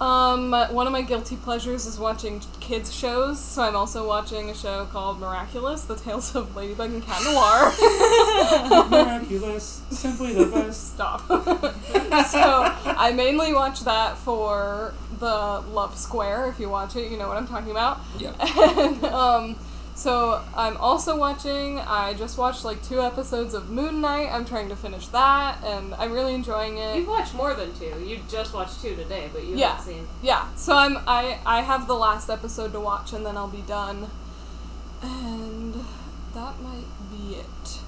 [0.00, 4.54] Um, one of my guilty pleasures is watching kids shows, so I'm also watching a
[4.54, 8.88] show called Miraculous: The Tales of Ladybug and Cat Noir.
[8.90, 10.94] Miraculous, simply the best.
[10.94, 11.26] Stop.
[11.28, 16.48] so I mainly watch that for the Love Square.
[16.48, 18.00] If you watch it, you know what I'm talking about.
[18.18, 18.36] Yep.
[18.40, 19.56] And um,
[20.00, 21.78] so I'm also watching.
[21.78, 24.28] I just watched like two episodes of Moon Knight.
[24.32, 26.96] I'm trying to finish that, and I'm really enjoying it.
[26.96, 27.92] You've watched more than two.
[28.04, 29.76] You just watched two today, but you Yeah.
[29.76, 30.08] haven't seen.
[30.22, 30.46] Yeah.
[30.56, 34.08] So I'm I I have the last episode to watch, and then I'll be done.
[35.02, 35.74] And
[36.34, 37.78] that might be it.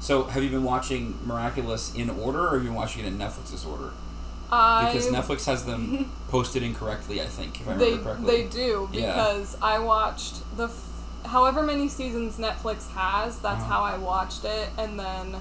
[0.00, 3.18] So, have you been watching Miraculous in order, or have you been watching it in
[3.18, 3.90] Netflix's order?
[4.52, 8.42] I Because Netflix has them posted incorrectly, I think, if I they remember correctly.
[8.44, 9.12] they do Yeah.
[9.12, 10.86] because I watched the f-
[11.24, 13.38] however many seasons Netflix has.
[13.40, 15.36] That's how I watched it, and then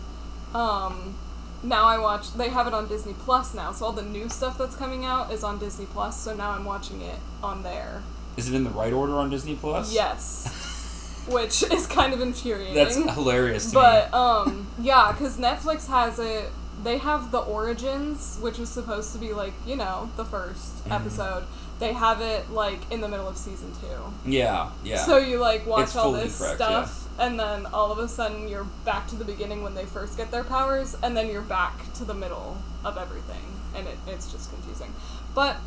[0.53, 1.15] um,
[1.63, 2.33] now I watch.
[2.33, 5.31] They have it on Disney Plus now, so all the new stuff that's coming out
[5.31, 6.19] is on Disney Plus.
[6.19, 8.03] So now I'm watching it on there.
[8.37, 9.93] Is it in the right order on Disney Plus?
[9.93, 12.75] Yes, which is kind of infuriating.
[12.75, 14.13] That's hilarious to But me.
[14.17, 16.49] um, yeah, because Netflix has it.
[16.81, 20.91] They have the origins, which is supposed to be like you know the 1st Mhm.
[20.95, 21.43] episode.
[21.79, 24.29] They have it like in the middle of season two.
[24.29, 24.97] Yeah, yeah.
[24.97, 28.47] So you like watch It's all this correct, stuff, and then all of a sudden
[28.49, 31.93] you're back to the beginning when they first get their powers, and then you're back
[31.93, 33.41] to the middle of everything,
[33.75, 34.93] and it, it's just confusing.
[35.33, 35.57] But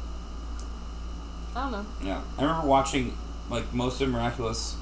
[1.57, 1.87] I don't know.
[2.03, 3.17] Yeah, I remember watching
[3.49, 4.77] like most of Miraculous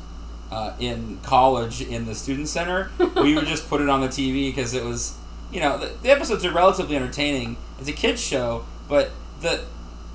[0.51, 2.91] uh, in college in the student center.
[3.17, 5.17] we would just put it on the TV because it was,
[5.53, 7.57] you know, the, the episodes are relatively entertaining.
[7.79, 9.65] It's a kids show, but the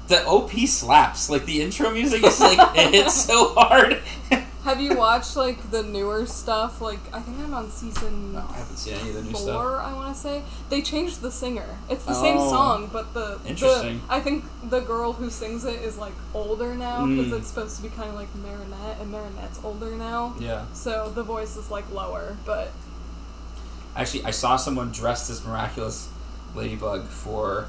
[0.08, 1.30] the OP slaps.
[1.30, 4.02] Like the intro music is like it hits so hard.
[4.64, 6.82] Have you watched like the newer stuff?
[6.82, 9.42] Like I think I'm on season no, I haven't seen any of the new four.
[9.42, 9.86] stuff.
[9.86, 11.78] I want to say they changed the singer.
[11.88, 12.50] It's the same Oh.
[12.50, 14.02] song, but the Interesting.
[14.08, 17.38] The, I think the girl who sings it is like older now because Mm.
[17.38, 20.34] it's supposed to be kind of like Marinette, and Marinette's older now.
[20.40, 20.66] Yeah.
[20.74, 22.72] So the voice is like lower, but
[23.96, 26.10] Actually, I saw someone dressed as Miraculous
[26.54, 27.68] Ladybug for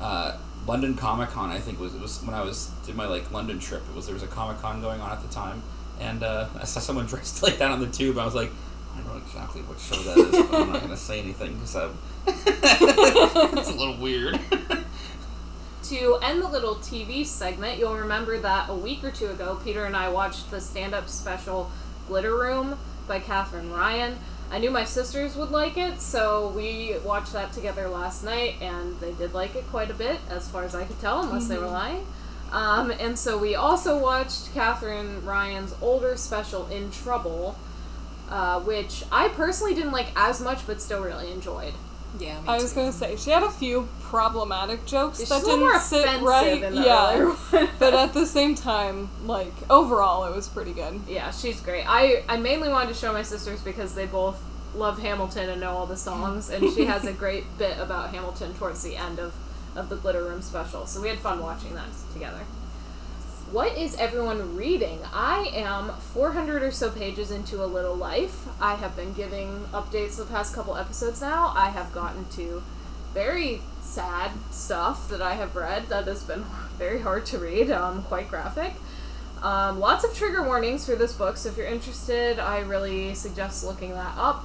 [0.00, 1.50] uh, London Comic Con.
[1.50, 3.82] I think was it was when I was did my like London trip.
[3.88, 5.62] It was there was a Comic Con going on at the time,
[6.00, 8.18] and uh, I saw someone dressed like that on the tube.
[8.18, 8.50] I was like,
[8.94, 11.74] I don't know exactly what show that is, but I'm not gonna say anything because
[12.26, 14.40] it's a little weird.
[15.84, 19.84] To end the little TV segment, you'll remember that a week or two ago, Peter
[19.84, 21.70] and I watched the stand up special
[22.08, 22.76] Glitter Room
[23.06, 24.18] by Katherine Ryan.
[24.50, 28.98] I knew my sisters would like it, so we watched that together last night, and
[29.00, 31.58] they did like it quite a bit, as far as I could tell, unless they
[31.58, 32.06] were lying.
[32.52, 37.56] Um, and so we also watched Katherine Ryan's older special, In Trouble,
[38.30, 41.74] uh, which I personally didn't like as much, but still really enjoyed.
[42.18, 42.80] Yeah, I was too.
[42.80, 46.22] gonna say she had a few problematic jokes She's that a little more didn't sit
[46.22, 46.72] right.
[46.72, 47.36] yeah,
[47.78, 51.00] but at the same time, like overall, it was pretty good.
[51.08, 51.84] Yeah, she's great.
[51.86, 54.40] I, I mainly wanted to show my sisters because they both
[54.74, 58.54] love Hamilton and know all the songs, and she has a great bit about Hamilton
[58.54, 59.34] towards the end of,
[59.74, 60.86] of the Glitter Room special.
[60.86, 62.40] So we had fun watching that together.
[63.52, 64.98] What is everyone reading?
[65.12, 68.44] I am 400 or so pages into A Little Life.
[68.60, 71.52] I have been giving updates the past couple episodes now.
[71.56, 72.64] I have gotten to
[73.14, 76.44] very sad stuff that I have read that has been
[76.76, 78.74] very hard to read, um, quite graphic.
[79.42, 83.64] Um, lots of trigger warnings for this book, so if you're interested, I really suggest
[83.64, 84.44] looking that up.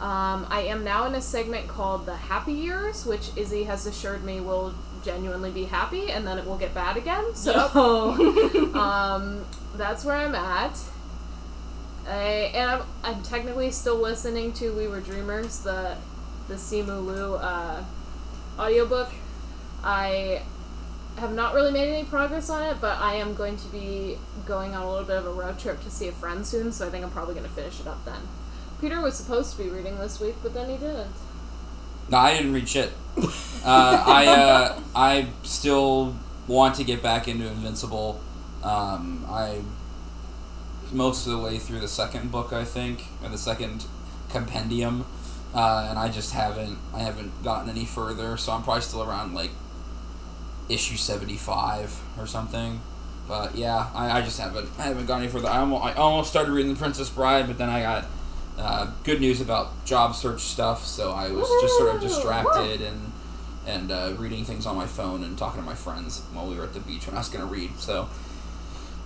[0.00, 4.24] Um, I am now in a segment called the Happy Years, which Izzy has assured
[4.24, 4.74] me will
[5.06, 7.34] genuinely be happy, and then it will get bad again.
[7.34, 7.54] So
[8.74, 9.44] um,
[9.76, 10.78] that's where I'm at.
[12.06, 15.96] I, and I'm, I'm technically still listening to We Were Dreamers, the
[16.48, 17.84] the Simu Liu uh,
[18.58, 19.08] audiobook.
[19.82, 20.42] I
[21.18, 24.74] have not really made any progress on it, but I am going to be going
[24.74, 26.90] on a little bit of a road trip to see a friend soon, so I
[26.90, 28.20] think I'm probably going to finish it up then.
[28.80, 31.10] Peter was supposed to be reading this week, but then he didn't.
[32.08, 32.92] No, I didn't read shit.
[33.64, 36.14] Uh, I uh, I still
[36.46, 38.20] want to get back into Invincible.
[38.62, 39.62] Um, I
[40.92, 43.86] most of the way through the second book, I think, or the second
[44.28, 45.04] compendium,
[45.54, 48.36] uh, and I just haven't I haven't gotten any further.
[48.36, 49.50] So I'm probably still around like
[50.68, 52.80] issue seventy five or something.
[53.26, 55.48] But yeah, I, I just haven't I haven't gone any further.
[55.48, 58.06] I almost, I almost started reading The Princess Bride, but then I got
[58.58, 63.12] uh, good news about job search stuff, so I was just sort of distracted and
[63.66, 66.62] and uh, reading things on my phone and talking to my friends while we were
[66.62, 67.78] at the beach when I was gonna read.
[67.78, 68.08] So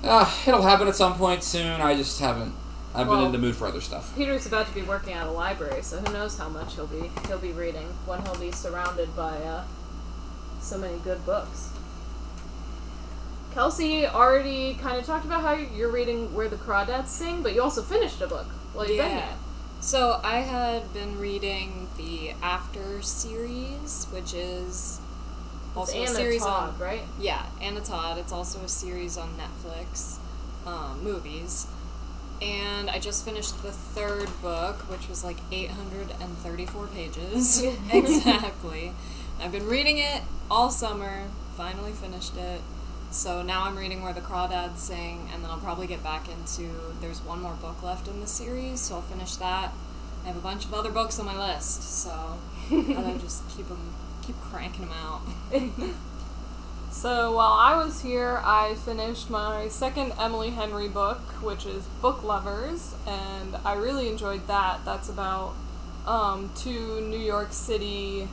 [0.05, 1.81] uh, it'll happen at some point soon.
[1.81, 2.55] I just haven't.
[2.95, 4.15] I've Well- been in the mood for other stuff.
[4.17, 7.11] Peter's about to be working at a library, so who knows how much he'll be
[7.27, 9.65] he'll be reading when he'll be surrounded by uh,
[10.61, 11.71] so many good books.
[13.55, 17.63] Kelsey already kind of talked about how you're reading Where the Crawdads Sing, but you
[17.63, 19.35] also finished a book been Yeah.
[19.81, 25.01] So I had been reading the After series, which is
[25.75, 27.03] also it's a Anna series Todd, on right?
[27.19, 28.19] yeah Anna Todd.
[28.19, 30.17] It's also a series on Netflix,
[30.67, 31.67] um, movies.
[32.43, 37.63] And I just finished the third book, which was like 834 pages.
[37.93, 38.93] exactly.
[39.41, 41.25] I've been reading it all summer,
[41.57, 42.61] finally finished it.
[43.11, 46.71] So now I'm reading Where the Crawdads Sing, and then I'll probably get back into.
[47.01, 49.73] There's one more book left in the series, so I'll finish that.
[50.25, 52.39] I have a bunch of other books on my list, so
[52.71, 55.23] I'll just keep them, keep cranking them out.
[56.91, 62.25] So while I was here, I finished my second Emily Henry book, which is Book
[62.25, 64.85] Lovers, and I really enjoyed that.
[64.85, 65.55] That's about
[66.05, 68.29] um, two New York City,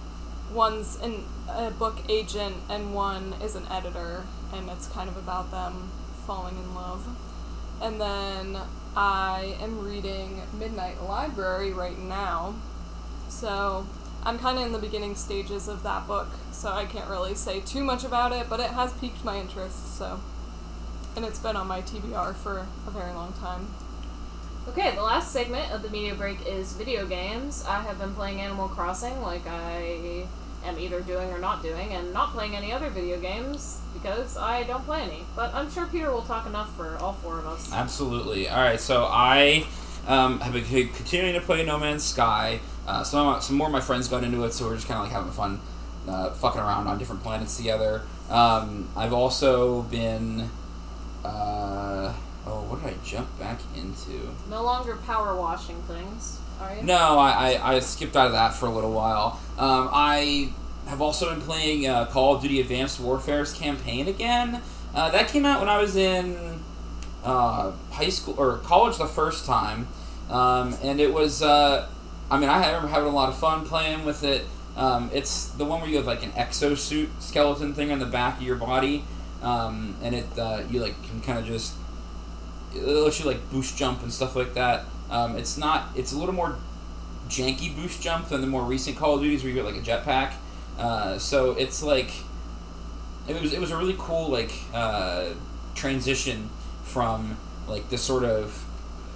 [0.53, 5.51] one's an, a book agent and one is an editor, and it's kind of about
[5.51, 5.91] them
[6.25, 7.07] falling in love.
[7.81, 8.57] And then
[8.95, 12.55] I am reading Midnight Library right now.
[13.29, 13.85] So
[14.23, 17.59] I'm kind of in the beginning stages of that book, so I can't really say
[17.59, 20.19] too much about it, but it has piqued my interest, so.
[21.15, 23.67] And it's been on my TBR for a very long time.
[24.67, 27.63] Okay, the last segment of the media break is video games.
[27.67, 30.27] I have been playing Animal Crossing like I
[30.65, 34.63] am either doing or not doing, and not playing any other video games because I
[34.63, 35.23] don't play any.
[35.37, 37.71] But I'm sure Peter will talk enough for all four of us.
[37.71, 38.49] Absolutely.
[38.49, 38.79] All right.
[38.79, 39.65] So I
[40.05, 42.59] um, have been continuing to play No Man's Sky.
[42.85, 45.05] Uh, some some more of my friends got into it, so we're just kind of
[45.05, 45.61] like having fun,
[46.09, 48.01] uh, fucking around on different planets together.
[48.29, 50.49] Um, I've also been.
[51.23, 52.13] Uh,
[52.47, 54.29] oh, what did I jump back into?
[54.49, 56.83] No longer power washing things, are you?
[56.83, 59.39] No, I, I, I skipped out of that for a little while.
[59.57, 60.53] Um, I
[60.87, 64.61] have also been playing uh, Call of Duty Advanced Warfare's campaign again.
[64.95, 66.63] Uh, that came out when I was in
[67.23, 69.87] uh, high school or college the first time,
[70.29, 71.87] um, and it was uh,
[72.29, 74.45] I mean, I remember having a lot of fun playing with it.
[74.75, 78.37] Um, it's the one where you have like an exosuit skeleton thing on the back
[78.37, 79.03] of your body,
[79.41, 81.73] um, and it uh, you like can kind of just
[82.77, 84.85] it lets you like boost jump and stuff like that.
[85.09, 85.89] Um, it's not.
[85.95, 86.57] It's a little more
[87.29, 89.85] janky boost jump than the more recent Call of Duties where you get like a
[89.85, 90.33] jetpack.
[90.77, 92.11] Uh, so it's like
[93.27, 95.29] it was it was a really cool like uh,
[95.75, 96.49] transition
[96.83, 98.65] from like this sort of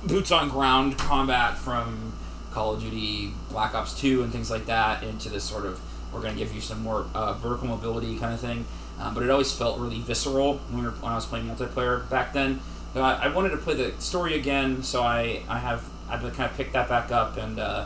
[0.04, 2.14] boots on ground combat from
[2.52, 5.80] Call of Duty Black Ops Two and things like that into this sort of
[6.12, 8.66] we're going to give you some more uh, vertical mobility kind of thing.
[9.00, 12.08] Um, but it always felt really visceral when, we were, when I was playing multiplayer
[12.10, 12.60] back then.
[12.96, 16.58] I, I wanted to play the story again, so I, I have I've kind of
[16.58, 17.86] picked that back up and uh,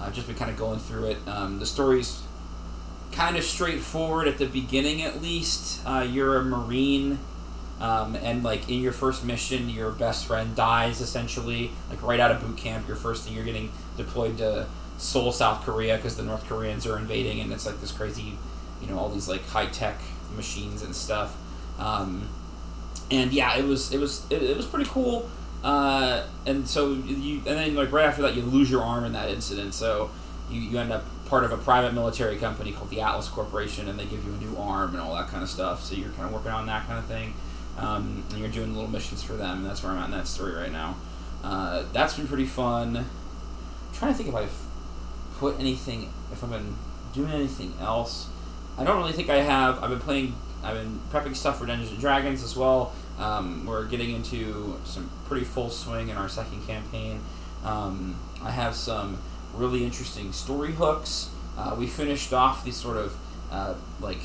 [0.00, 1.18] I've just been kind of going through it.
[1.26, 2.22] Um, the story's
[3.12, 5.80] kind of straightforward at the beginning, at least.
[5.86, 7.18] Uh, you're a marine,
[7.80, 12.30] um, and like in your first mission, your best friend dies essentially, like right out
[12.30, 12.86] of boot camp.
[12.86, 14.66] Your first thing, you're getting deployed to
[14.98, 18.36] Seoul, South Korea, because the North Koreans are invading, and it's like this crazy,
[18.80, 20.00] you know, all these like high tech
[20.36, 21.36] machines and stuff.
[21.78, 22.28] Um,
[23.10, 25.28] and yeah, it was it was it, it was pretty cool.
[25.64, 29.12] Uh, and so you and then like right after that, you lose your arm in
[29.12, 29.74] that incident.
[29.74, 30.10] So
[30.50, 33.98] you, you end up part of a private military company called the Atlas Corporation, and
[33.98, 35.82] they give you a new arm and all that kind of stuff.
[35.82, 37.34] So you're kind of working on that kind of thing,
[37.78, 39.64] um, and you're doing little missions for them.
[39.64, 40.96] That's where I'm at in that story right now.
[41.42, 42.96] Uh, that's been pretty fun.
[42.96, 43.06] I'm
[43.94, 44.58] trying to think if I've
[45.38, 46.76] put anything, if I've been
[47.12, 48.28] doing anything else.
[48.78, 49.82] I don't really think I have.
[49.82, 50.34] I've been playing.
[50.62, 52.92] I've been prepping stuff for Dungeons and Dragons as well.
[53.18, 57.20] Um, we're getting into some pretty full swing in our second campaign.
[57.64, 59.18] Um, I have some
[59.54, 61.30] really interesting story hooks.
[61.56, 63.16] Uh, we finished off these sort of
[63.50, 64.20] uh, like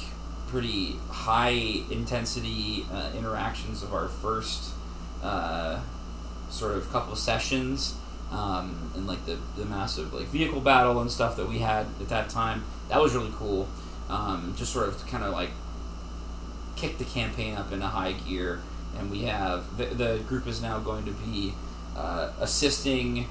[0.48, 4.74] pretty high intensity uh, interactions of our first
[5.22, 5.80] uh,
[6.50, 7.96] sort of couple of sessions
[8.32, 12.10] um, and like the, the massive like vehicle battle and stuff that we had at
[12.10, 12.64] that time.
[12.90, 13.68] That was really cool.
[14.10, 15.50] Um, just sort of kind of like
[16.78, 18.62] kick the campaign up into high gear
[18.98, 21.54] and we have the, the group is now going to be
[21.96, 23.28] uh, assisting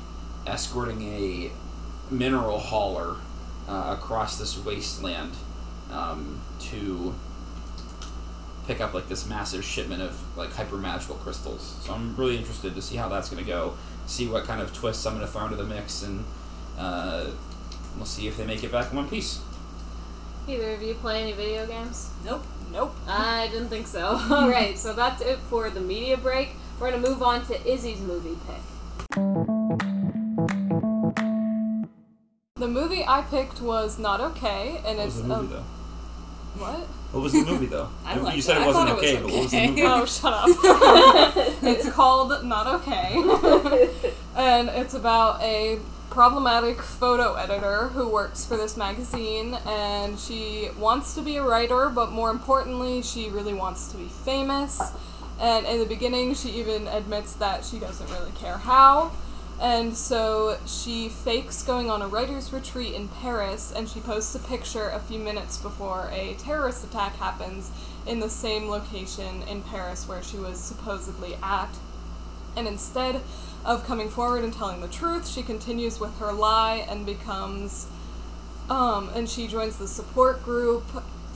[0.47, 1.51] escorting a
[2.11, 3.17] mineral hauler
[3.69, 5.33] uh, across this wasteland
[5.91, 7.15] um, to
[8.67, 11.77] pick up like this massive shipment of like hyper magical crystals.
[11.83, 13.75] So I'm really interested to see how that's going to go.
[14.07, 16.25] See what kind of twists I'm going to throw into the mix, and
[16.79, 17.27] uh,
[17.97, 19.41] we'll see if they make it back in one piece.
[20.49, 22.11] Either of you play any video games?
[22.25, 22.45] Nope.
[22.73, 22.95] Nope.
[23.09, 24.21] I didn't think so.
[24.31, 26.51] All right, so that's it for the media break.
[26.79, 28.61] We're gonna move on to Izzy's movie pick.
[32.57, 35.65] The movie I picked was Not Okay, and What it's was the movie a- though?
[36.59, 36.79] what?
[37.13, 37.89] What was the movie though?
[38.05, 38.63] I you liked said it.
[38.63, 39.83] it wasn't thought it was okay, but what was the movie?
[39.85, 40.47] Oh, shut up.
[41.63, 43.91] it's called Not Okay.
[44.37, 45.79] and it's about a
[46.17, 51.91] problematic photo editor who works for this magazine and she wants to be a writer,
[51.91, 54.81] but more importantly, she really wants to be famous.
[55.39, 59.13] And in the beginning, she even admits that she doesn't really care how.
[59.61, 64.39] And so she fakes going on a writer's retreat in Paris and she posts a
[64.39, 67.71] picture a few minutes before a terrorist attack happens
[68.07, 71.77] in the same location in Paris where she was supposedly at.
[72.57, 73.21] And instead
[73.67, 77.87] of coming forward and telling the truth, she continues with her lie and becomes
[78.71, 80.85] um and she joins the support group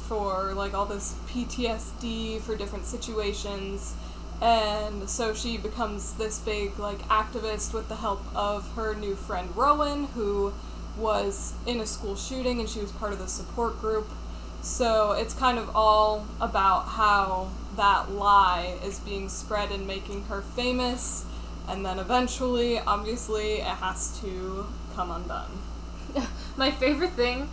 [0.09, 3.95] for like all this PTSD for different situations.
[4.41, 9.55] And so she becomes this big like activist with the help of her new friend
[9.57, 10.53] Rowan who
[10.97, 14.09] was in a school shooting and she was part of the support group.
[14.63, 20.43] So it's kind of all about how that lie is being spread and making her
[20.43, 21.25] famous,
[21.71, 25.51] and then eventually, obviously, it has to come undone.
[26.57, 27.49] My favorite thing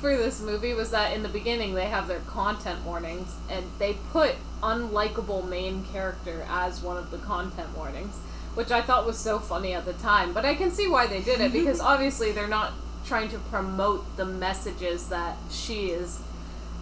[0.00, 3.94] for this movie was that in the beginning they have their content warnings and they
[4.12, 8.16] put unlikable main character as one of the content warnings,
[8.54, 10.32] which I thought was so funny at the time.
[10.32, 12.72] But I can see why they did it because obviously they're not
[13.06, 16.20] trying to promote the messages that she is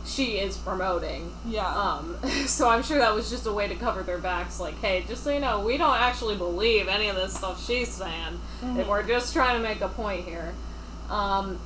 [0.04, 1.32] she is promoting.
[1.46, 1.66] Yeah.
[1.66, 5.04] Um, so I'm sure that was just a way to cover their backs, like, hey,
[5.08, 8.40] just so you know, we don't actually believe any of this stuff she's saying.
[8.62, 10.54] And we're just trying to make a point here.
[11.10, 11.58] Um,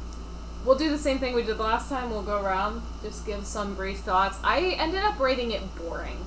[0.64, 2.10] we'll do the same thing we did last time.
[2.10, 4.38] We'll go around, just give some brief thoughts.
[4.42, 6.24] I ended up rating it boring.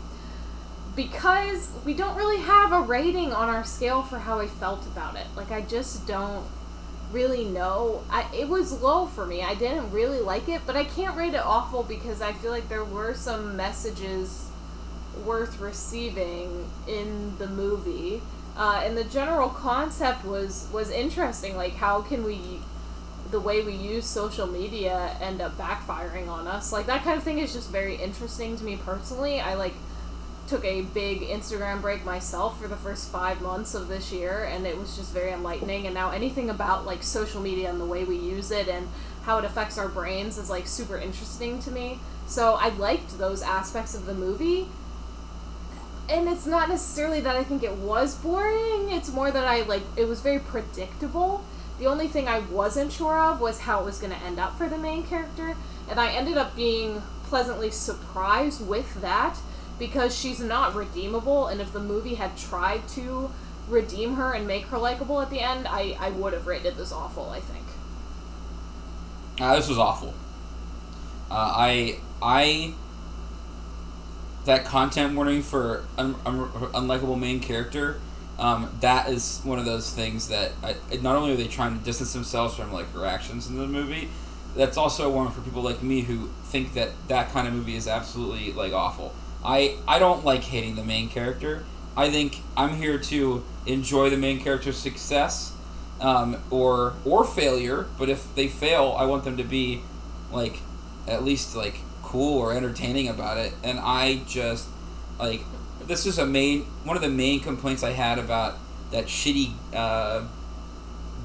[0.94, 5.16] Because we don't really have a rating on our scale for how I felt about
[5.16, 5.26] it.
[5.38, 6.46] Like, I just don't
[7.14, 8.04] really know.
[8.10, 9.44] I, it was low for me.
[9.44, 12.70] I didn't really like it, but I can't rate it awful because I feel like
[12.70, 14.50] there were some messages
[15.26, 18.22] worth receiving in the movie.
[18.56, 21.56] uh, and the general concept was was interesting.
[21.56, 22.62] Like, how can we,
[23.30, 26.72] the way we use social media, end up backfiring on us?
[26.72, 29.40] Like that kind of thing is just very interesting to me personally.
[29.40, 29.74] I like
[30.52, 34.68] took a big Instagram break myself for the first five months of this year, and
[34.68, 35.86] it was just very enlightening.
[35.86, 38.90] And now anything about like social media and the way we use it and
[39.24, 42.02] how it affects our brains is like super interesting to me.
[42.28, 44.68] So I liked those aspects of the movie.
[46.10, 49.84] And it's not necessarily that I think it was boring, it's more that I like
[49.96, 51.46] it was very predictable.
[51.80, 54.58] The only thing I wasn't sure of was how it was going to end up
[54.58, 55.56] for the main character,
[55.90, 59.38] and I ended up being pleasantly surprised with that
[59.82, 63.32] because she's not redeemable and if the movie had tried to
[63.68, 66.92] redeem her and make her likable at the end, I, I would have rated this
[66.92, 67.66] awful, I think.
[69.40, 70.14] Uh, this was awful.
[71.32, 72.76] Uh, I I
[74.46, 78.00] that content warning for un, un, unlikable main character.
[78.38, 81.84] Um, that is one of those things that I, not only are they trying to
[81.84, 84.10] distance themselves from like her actions in the movie,
[84.56, 87.88] that's also one for people like me who think that that kind of movie is
[87.88, 89.16] absolutely like awful.
[89.44, 91.64] I I don't like hating the main character.
[91.96, 95.54] I think I'm here to enjoy the main character's success
[96.00, 97.88] um, or or failure.
[97.98, 99.82] But if they fail, I want them to be
[100.32, 100.60] like
[101.08, 103.54] at least like cool or entertaining about it.
[103.64, 104.68] And I just
[105.20, 105.44] like
[105.88, 108.58] this is a main one of the main complaints I had about
[108.92, 110.28] that shitty uh,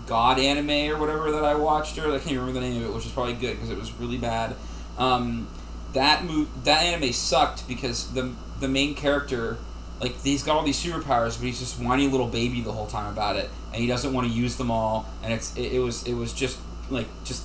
[0.07, 1.99] God anime or whatever that I watched.
[1.99, 3.93] Or I can't remember the name of it, which is probably good because it was
[3.93, 4.57] really bad.
[4.99, 5.49] Um,
[5.97, 9.59] that mo- that anime sucked because the the main character
[10.01, 13.11] like he's got all these superpowers, but he's just whiny little baby the whole time
[13.11, 16.07] about it, and he doesn't want to use them all, and it's it, it was
[16.07, 16.59] it was just
[16.91, 17.45] like just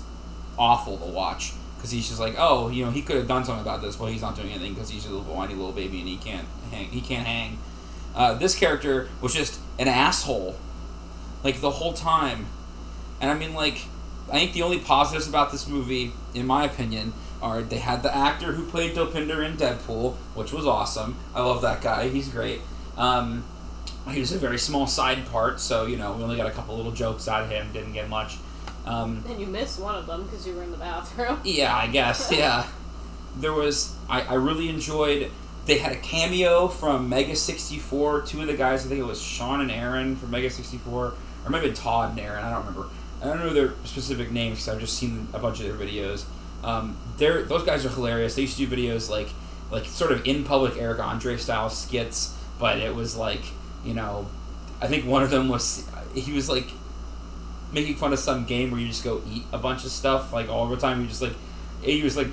[0.60, 3.62] awful to watch because he's just like oh you know he could have done something
[3.62, 6.10] about this, well he's not doing anything because he's a little whiny little baby and
[6.10, 7.58] he can't hang he can't hang.
[8.14, 10.58] Uh, this character was just an asshole,
[11.46, 12.48] like the whole time,
[13.22, 13.86] and I mean like
[14.28, 18.16] I think the only positives about this movie, in my opinion, are they had the
[18.16, 21.18] actor who played Dopinder in Deadpool, which was awesome.
[21.34, 22.10] I love that guy.
[22.10, 22.62] He's great.
[22.98, 23.44] Um,
[24.10, 26.76] he was a very small side part, so you know we only got a couple
[26.76, 27.72] little jokes out of him.
[27.74, 28.38] Didn't get much.
[28.86, 31.40] Um, And you missed one of them because you were in the bathroom.
[31.44, 32.32] yeah, I guess.
[32.32, 32.66] Yeah,
[33.38, 33.96] there was.
[34.10, 35.32] I, I really enjoyed.
[35.68, 38.22] They had a cameo from Mega sixty four.
[38.22, 41.14] Two of the guys, I think it was Sean and Aaron from Mega sixty four,
[41.46, 42.44] or maybe Todd and Aaron.
[42.44, 42.90] I don't remember.
[43.22, 46.26] I don't know their specific names because I've just seen a bunch of their videos.
[46.64, 48.36] Um, they're those guys are hilarious.
[48.36, 49.30] They used to do videos like
[49.72, 53.44] like sort of in public Eric Andre style skits, but it was like
[53.86, 54.28] you know,
[54.82, 56.68] I think one of them was he was like
[57.72, 60.50] making fun of some game where you just go eat a bunch of stuff like
[60.50, 61.02] all the time.
[61.02, 61.34] You just like
[61.82, 62.28] he was like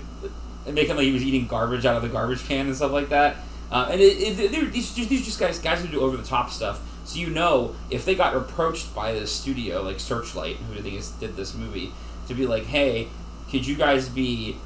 [0.66, 3.36] making like he was eating garbage out of the garbage can and stuff like that.
[3.70, 6.80] Uh, and it, it, these these just guys guys who do over the top stuff.
[7.08, 10.96] So you know if they got approached by the studio like Searchlight, who I think
[10.96, 11.90] is, did this movie,
[12.26, 13.08] to be like, hey,
[13.50, 14.58] could you guys be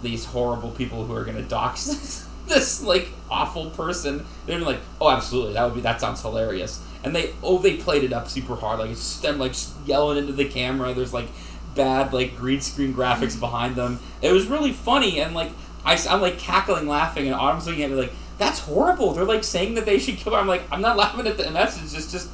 [0.00, 4.24] these horrible people who are gonna dox this, this like awful person?
[4.46, 6.82] They're like, oh, absolutely, that would be that sounds hilarious.
[7.04, 9.52] And they oh they played it up super hard, like it's them like
[9.84, 10.94] yelling into the camera.
[10.94, 11.28] There's like
[11.74, 14.00] bad like green screen graphics behind them.
[14.22, 15.50] It was really funny and like
[15.84, 19.12] I, I'm like cackling laughing and Autumn's looking at me like that's horrible.
[19.12, 20.38] They're like saying that they should kill her.
[20.38, 21.96] I'm like I'm not laughing at the message.
[21.96, 22.28] It's just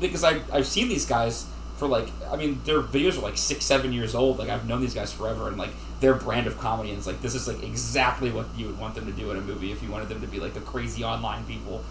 [0.00, 3.64] because I I've seen these guys for like I mean their videos are like six
[3.64, 4.38] seven years old.
[4.38, 5.70] Like I've known these guys forever and like
[6.00, 9.04] their brand of comedy is like this is like exactly what you would want them
[9.06, 11.44] to do in a movie if you wanted them to be like the crazy online
[11.44, 11.84] people.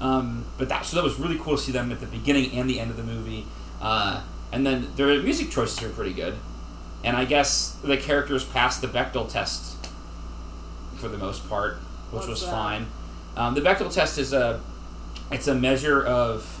[0.00, 2.68] Um, but that so that was really cool to see them at the beginning and
[2.68, 3.46] the end of the movie.
[3.82, 6.34] Uh, and then their music choices are pretty good.
[7.04, 9.88] And I guess the characters passed the Bechdel test
[10.96, 11.78] for the most part,
[12.14, 12.50] which What's was that?
[12.50, 12.86] fine.
[13.36, 14.60] Um, the Bechdel test is a
[15.30, 16.60] it's a measure of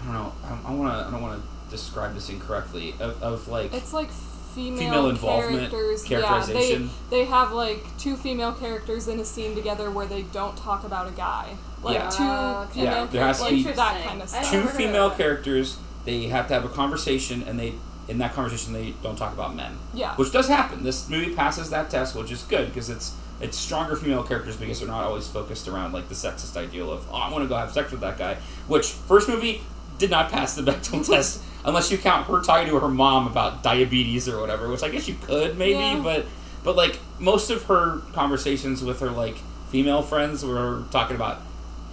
[0.00, 3.22] I don't know I, I want to I don't want to describe this incorrectly of,
[3.22, 6.04] of like It's like female, Female involvement, characters.
[6.04, 6.82] characterization.
[6.84, 10.56] Yeah, they, they have like two female characters in a scene together where they don't
[10.56, 11.56] talk about a guy.
[11.82, 12.10] Like Yeah.
[12.10, 12.84] two Ah, okay.
[12.84, 14.50] Yeah, there has to like be- that kind of I stuff.
[14.50, 15.78] two heard of female characters.
[16.04, 17.74] They have to have a conversation, and they
[18.08, 19.76] in that conversation they don't talk about men.
[19.92, 20.14] Yeah.
[20.16, 20.82] which does happen.
[20.82, 24.80] This movie passes that test, which is good because it's it's stronger female characters because
[24.80, 27.56] they're not always focused around like the sexist ideal of oh I want to go
[27.56, 28.36] have sex with that guy.
[28.66, 29.62] Which first movie
[29.98, 33.62] did not pass the Bechdel test unless you count her talking to her mom about
[33.62, 36.00] diabetes or whatever, which I guess you could maybe, Yeah.
[36.02, 36.26] but
[36.64, 39.36] but like most of her conversations with her like
[39.70, 41.42] female friends were talking about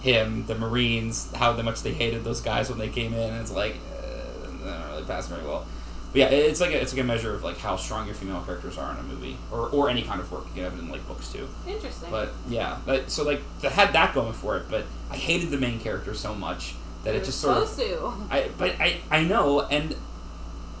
[0.02, 3.50] him, the Marines, how much they hated those guys when they came in, and it's
[3.52, 4.04] like uh,
[4.64, 5.66] that don't really pass very well.
[6.16, 8.40] But yeah, it's like a, it's like a measure of like how strong your female
[8.42, 10.46] characters are in a movie or, or any kind of work.
[10.48, 11.46] You can have it in like books too.
[11.66, 12.10] Interesting.
[12.10, 14.64] But yeah, that, so like they had that going for it.
[14.70, 17.76] But I hated the main character so much that it You're just sort of.
[17.76, 18.12] to.
[18.30, 19.94] I but I I know, and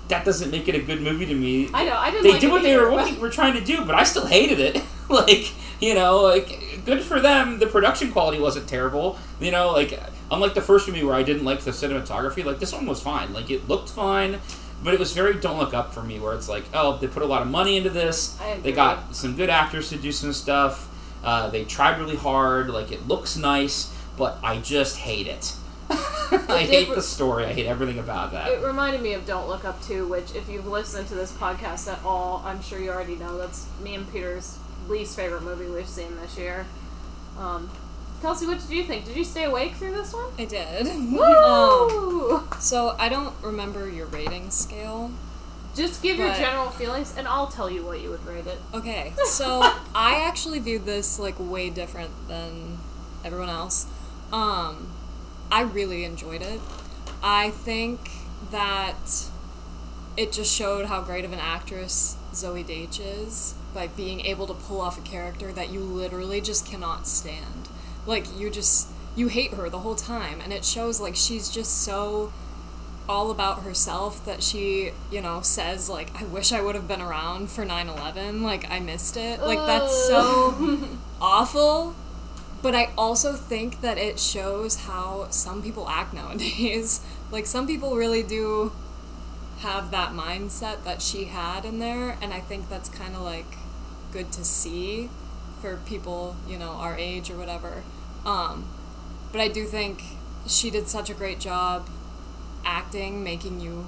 [0.08, 1.68] that doesn't make it a good movie to me.
[1.74, 1.96] I know.
[1.96, 2.22] I didn't.
[2.24, 4.26] they like did it what they were but- were trying to do, but I still
[4.26, 4.82] hated it.
[5.08, 7.58] like you know, like good for them.
[7.58, 9.18] The production quality wasn't terrible.
[9.40, 12.72] You know, like unlike the first movie where I didn't like the cinematography, like this
[12.72, 13.32] one was fine.
[13.32, 14.40] Like it looked fine,
[14.82, 16.18] but it was very don't look up for me.
[16.20, 18.38] Where it's like, oh, they put a lot of money into this.
[18.62, 20.88] They got some good actors to do some stuff.
[21.24, 22.68] Uh, they tried really hard.
[22.68, 25.54] Like it looks nice, but I just hate it.
[25.90, 27.44] I did hate re- the story.
[27.44, 28.50] I hate everything about that.
[28.50, 31.90] It reminded me of Don't Look Up too, which if you've listened to this podcast
[31.92, 34.58] at all, I'm sure you already know that's me and Peter's
[34.88, 36.66] least favorite movie we've seen this year.
[37.38, 37.70] Um,
[38.22, 39.04] Kelsey, what did you think?
[39.04, 40.32] Did you stay awake through this one?
[40.38, 40.86] I did.
[41.16, 45.10] Um, so I don't remember your rating scale.
[45.74, 48.58] Just give your general feelings, and I'll tell you what you would rate it.
[48.72, 49.60] Okay, so
[49.94, 52.78] I actually viewed this like way different than
[53.24, 53.86] everyone else.
[54.32, 54.88] Um,
[55.52, 56.60] I really enjoyed it.
[57.22, 58.10] I think
[58.50, 59.28] that
[60.16, 64.54] it just showed how great of an actress Zoey Deutch is by being able to
[64.54, 67.68] pull off a character that you literally just cannot stand.
[68.06, 71.82] Like you just you hate her the whole time, and it shows like she's just
[71.82, 72.32] so
[73.08, 77.00] all about herself that she, you know, says like I wish I would have been
[77.00, 79.40] around for 9/11, like I missed it.
[79.40, 80.78] Like that's so
[81.20, 81.94] awful.
[82.62, 87.00] But I also think that it shows how some people act nowadays.
[87.28, 88.70] Like some people really do
[89.58, 93.56] have that mindset that she had in there and I think that's kind of like
[94.12, 95.10] good to see
[95.60, 97.82] for people, you know, our age or whatever.
[98.26, 98.68] Um
[99.32, 100.02] but I do think
[100.46, 101.88] she did such a great job
[102.64, 103.86] acting, making you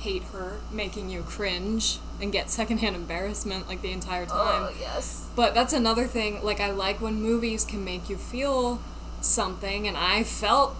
[0.00, 4.64] hate her, making you cringe and get secondhand embarrassment like the entire time.
[4.64, 5.26] Oh yes.
[5.36, 6.42] But that's another thing.
[6.42, 8.80] Like, I like when movies can make you feel
[9.20, 10.74] something, and I felt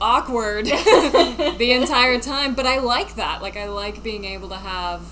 [0.00, 2.54] awkward the entire time.
[2.54, 3.42] But I like that.
[3.42, 5.02] Like, I like being able to have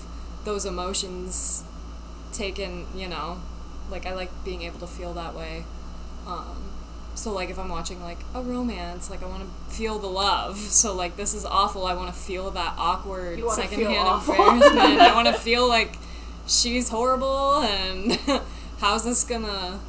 [0.43, 1.63] those emotions
[2.33, 3.39] taken, you know,
[3.89, 5.65] like, I like being able to feel that way.
[6.27, 6.60] Um,
[7.15, 10.57] so, like, if I'm watching, like, a romance, like, I want to feel the love.
[10.57, 11.85] So, like, this is awful.
[11.85, 15.01] I want to feel that awkward secondhand embarrassment.
[15.01, 15.97] I want to feel like
[16.47, 18.19] she's horrible and
[18.79, 19.79] how's this gonna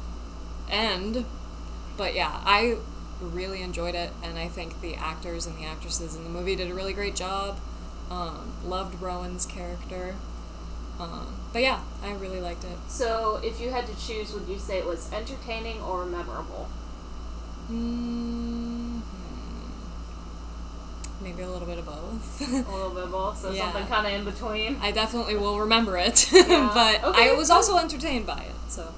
[0.69, 1.25] end?
[1.97, 2.77] But yeah, I
[3.21, 6.69] really enjoyed it, and I think the actors and the actresses in the movie did
[6.69, 7.59] a really great job.
[8.09, 10.15] Um, loved Rowan's character.
[10.99, 12.77] Um, but yeah, I really liked it.
[12.87, 16.69] So, if you had to choose, would you say it was entertaining or memorable?
[17.71, 18.99] Mm
[21.21, 22.41] Maybe a little bit of both.
[22.67, 23.71] A little bit of both, so Yeah.
[23.71, 24.77] something kind of in between.
[24.81, 26.69] I definitely will remember it, Yeah.
[26.73, 27.55] but Okay, I was fine.
[27.57, 28.51] also entertained by it.
[28.67, 28.93] So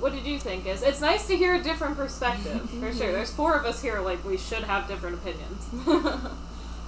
[0.00, 0.66] What did you think?
[0.66, 3.12] Is it's nice to hear a different perspective for sure.
[3.12, 5.68] There's four of us here, like we should have different opinions.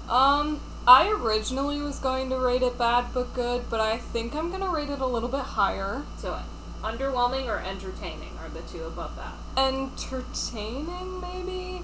[0.08, 4.50] Um, I originally was going to rate it bad but good, but I think I'm
[4.50, 6.02] gonna rate it a little bit higher.
[6.18, 6.36] so,
[6.82, 9.34] underwhelming or entertaining are the two above that.
[9.56, 11.82] Entertaining, maybe?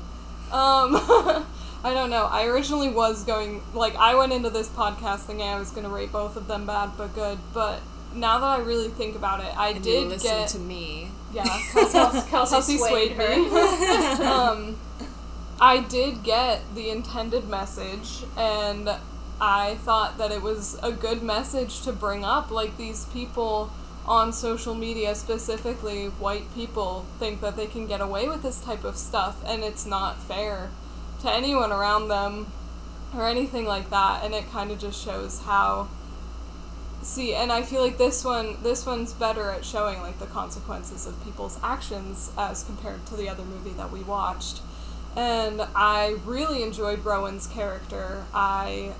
[0.52, 0.96] Um,
[1.84, 2.26] I don't know.
[2.26, 6.12] I originally was going, like, I went into this podcast thinking I was gonna rate
[6.12, 7.80] both of them bad but good, but
[8.14, 10.48] now that I really think about it, I and you did listen get.
[10.50, 11.10] to me.
[11.32, 13.36] Yeah, Kelsey, Kelsey swayed her.
[13.36, 13.48] me.
[14.26, 14.78] um,
[15.60, 18.90] I did get the intended message, and
[19.40, 22.50] I thought that it was a good message to bring up.
[22.50, 23.72] Like, these people
[24.06, 28.84] on social media, specifically white people, think that they can get away with this type
[28.84, 30.70] of stuff, and it's not fair
[31.20, 32.50] to anyone around them
[33.14, 34.24] or anything like that.
[34.24, 35.88] And it kind of just shows how.
[37.02, 41.06] See, and I feel like this one, this one's better at showing like the consequences
[41.06, 44.60] of people's actions as compared to the other movie that we watched.
[45.16, 48.24] And I really enjoyed Rowan's character.
[48.32, 48.92] I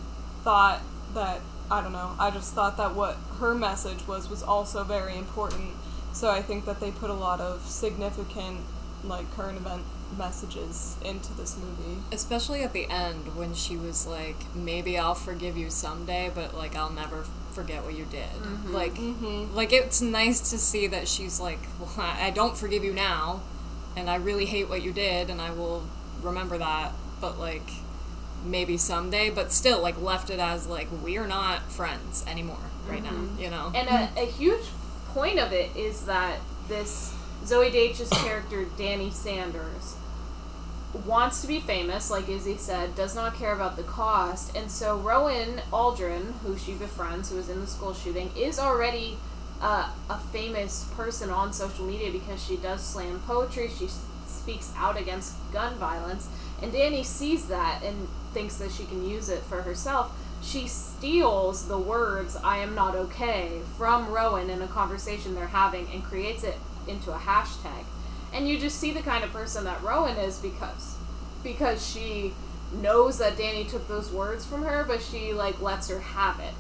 [0.43, 0.81] thought
[1.15, 1.41] that
[1.73, 2.11] I don't know.
[2.19, 5.71] I just thought that what her message was was also very important.
[6.13, 8.61] So I think that they put a lot of significant
[9.05, 9.83] like current event
[10.19, 12.01] messages into this movie.
[12.13, 16.77] Especially at the end when she was like, maybe I'll forgive you someday, but like
[16.77, 18.29] I'll never forget what you did.
[18.71, 19.55] Like, Mm-hmm.
[19.55, 23.43] like it's nice to see that she's like, well, I don't forgive you now,
[23.97, 25.83] and I really hate what you did, and I will
[26.23, 26.93] remember that.
[27.21, 27.69] But like,
[28.45, 29.31] maybe someday.
[29.31, 33.21] But still, like left it as like we're not friends anymore right now.
[33.39, 33.73] You know.
[33.75, 34.65] And a, a huge
[35.15, 36.39] point of it is that
[36.69, 37.15] this
[37.45, 39.97] Zoey Deutch's character, Danny Sanders,
[41.07, 44.99] wants to be famous, like Izzy said, does not care about the cost, and so
[44.99, 49.17] Rowan Aldren, who she befriends, who was in the school shooting, is already
[49.63, 54.71] uh, a famous person on social media because she does slam poetry, she s- speaks
[54.77, 56.29] out against gun violence,
[56.63, 60.13] And Danny sees that and thinks that she can use it for herself.
[60.43, 65.89] She steals the words "I am not okay" from Rowan in a conversation they're having
[65.93, 67.85] and creates it into a hashtag.
[68.33, 70.97] And you just see the kind of person that Rowan is because
[71.43, 72.33] because she
[72.73, 76.55] knows that Danny took those words from her, but she like lets her have it.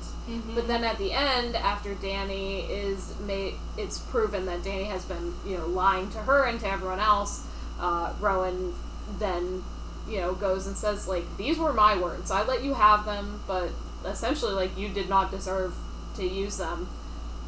[0.54, 5.34] But then at the end, after Danny is made, it's proven that Danny has been,
[5.44, 7.44] you know, lying to her and to everyone else.
[7.80, 8.74] Uh, Rowan
[9.18, 9.64] then,
[10.08, 12.30] you know, goes and says like, "These were my words.
[12.30, 13.70] I let you have them, but
[14.04, 15.74] essentially, like, you did not deserve
[16.16, 16.88] to use them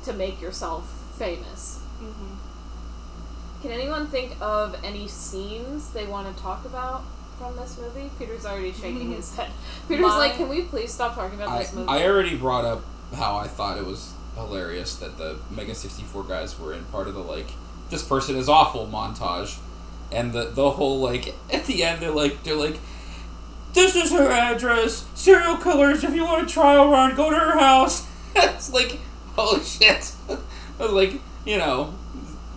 [0.05, 2.35] to make yourself famous." Mm-hmm.
[3.63, 7.03] Can anyone think of any scenes they want to talk about
[7.39, 8.11] from this movie?
[8.19, 9.43] Peter's already shaking his mm-hmm.
[9.43, 9.51] head.
[9.89, 12.65] Peter's My- like, "Can we please stop talking about I, this movie?" I already brought
[12.65, 12.85] up
[13.15, 17.15] how I thought it was hilarious that the Mega 64 guys were in part of
[17.15, 17.47] the, like,
[17.91, 19.59] this person is awful montage.
[20.15, 22.79] And the, the whole, like, at the end, they're like, they're like,
[23.73, 25.07] this is her address.
[25.15, 28.07] Serial killers, if you want a trial run, go to her house.
[28.37, 28.99] it's like,
[29.35, 30.13] holy shit.
[30.79, 31.95] like, you know,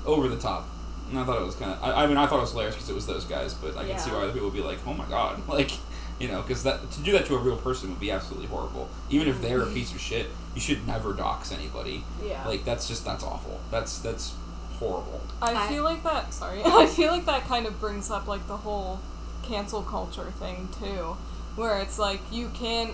[0.05, 0.67] over the top.
[1.09, 1.83] And I thought it was kind of.
[1.83, 3.87] I, I mean, I thought it was hilarious because it was those guys, but I
[3.87, 5.71] can see why other people would be like, "Oh my god!" Like,
[6.19, 8.89] you know, because that to do that to a real person would be absolutely horrible.
[9.09, 9.73] Even if they're a mm-hmm.
[9.73, 12.03] piece of shit, you should never dox anybody.
[12.21, 12.45] yeah.
[12.45, 13.61] Like, that's just that's awful.
[13.71, 14.33] That's that's
[14.79, 15.21] horrible.
[15.41, 16.33] I I- feel like that.
[16.33, 18.99] Sorry, I feel like that kind of brings up like the whole
[19.43, 21.15] cancel culture thing too,
[21.55, 22.93] where it's like you can't.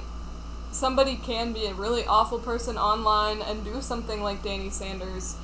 [0.71, 5.35] somebody can be a really awful person online and do something like Danny Sanders,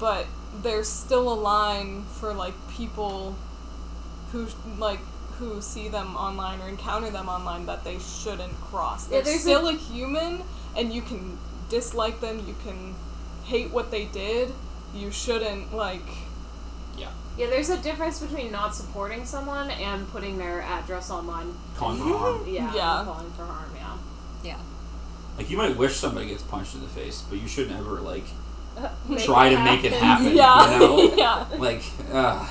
[0.00, 0.26] but
[0.62, 3.36] there's still a line for like people
[4.32, 4.46] who
[4.78, 5.00] like
[5.38, 9.06] who see them online or encounter them online that they shouldn't cross.
[9.08, 10.42] Yeah, They're there's a- still a human,
[10.76, 12.44] and you can dislike them.
[12.46, 12.94] You can
[13.44, 14.52] hate what they did.
[14.94, 16.06] You shouldn't like.
[16.96, 17.10] Yeah.
[17.36, 21.54] Yeah, there's a difference between not supporting someone and putting their address online.
[21.76, 22.44] Calling for harm.
[22.48, 23.02] Yeah, Yeah.
[23.04, 23.70] calling for harm.
[23.74, 23.96] Yeah.
[24.44, 24.58] Yeah.
[25.36, 28.24] Like, you might wish somebody gets punched in the face, but you shouldn't ever like
[29.08, 30.26] Make try it to make it happen.
[30.26, 30.36] happen.
[30.36, 31.14] Yeah, You know?
[31.16, 31.46] yeah.
[31.58, 31.82] Like,
[32.12, 32.46] uh,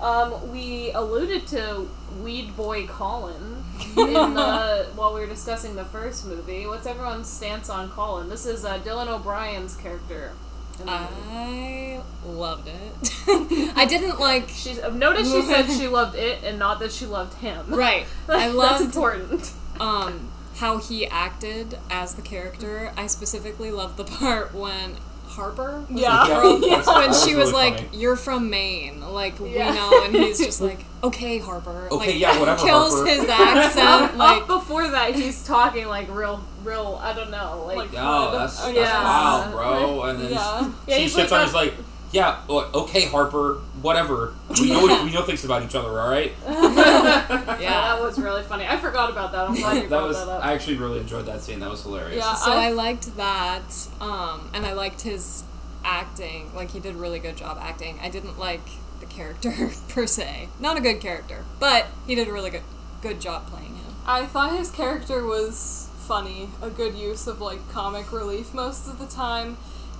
[0.00, 1.88] Um, we alluded to
[2.22, 3.64] Weed Boy Colin
[3.96, 6.66] in the while we were discussing the first movie.
[6.66, 8.28] What's everyone's stance on Colin?
[8.28, 10.32] This is uh, Dylan O'Brien's character.
[10.80, 11.06] In the movie.
[11.30, 13.72] I loved it.
[13.76, 14.48] I didn't like.
[14.48, 17.66] She's uh, notice she said she loved it and not that she loved him.
[17.68, 18.06] Right.
[18.28, 19.52] I That's loved important.
[19.80, 22.92] um how he acted as the character.
[22.96, 24.96] I specifically loved the part when
[25.26, 26.24] Harper was Yeah.
[26.28, 27.98] the girl, Yeah, when she was was really like, funny.
[27.98, 29.70] "You're from Maine," like Yeah.
[29.70, 33.10] we know, and he's just like, "Okay, Harper." Okay, like, yeah, whatever, Kills Harper.
[33.10, 34.16] his accent.
[34.18, 36.98] like, Up before that, he's talking like real, real.
[37.02, 39.04] I don't know, like, Like, oh, that's, that's Yeah.
[39.04, 40.02] wild, bro.
[40.04, 40.72] And then Yeah.
[40.86, 41.74] Yeah, she sits like on, he's like,
[42.12, 44.34] yeah, okay, Harper, whatever.
[44.60, 46.32] We know we know things about each other, all right?
[46.48, 47.94] yeah, Yeah.
[47.96, 48.64] that was really funny.
[48.66, 49.48] I forgot about that.
[49.48, 50.16] I'm glad you that brought was.
[50.18, 50.44] that up.
[50.44, 51.58] I actually really enjoyed that scene.
[51.60, 52.18] That was hilarious.
[52.24, 52.34] Yeah.
[52.34, 55.42] so I I've- liked that, um, and I liked his
[55.84, 56.50] acting.
[56.54, 57.98] Like he did a really good job acting.
[58.02, 58.62] I didn't like
[59.00, 60.48] the character per se.
[60.60, 62.62] Not a good character, but he did a really good
[63.02, 63.94] good job playing him.
[64.06, 68.98] I thought his character was funny, a good use of like comic relief most of
[68.98, 69.56] the time,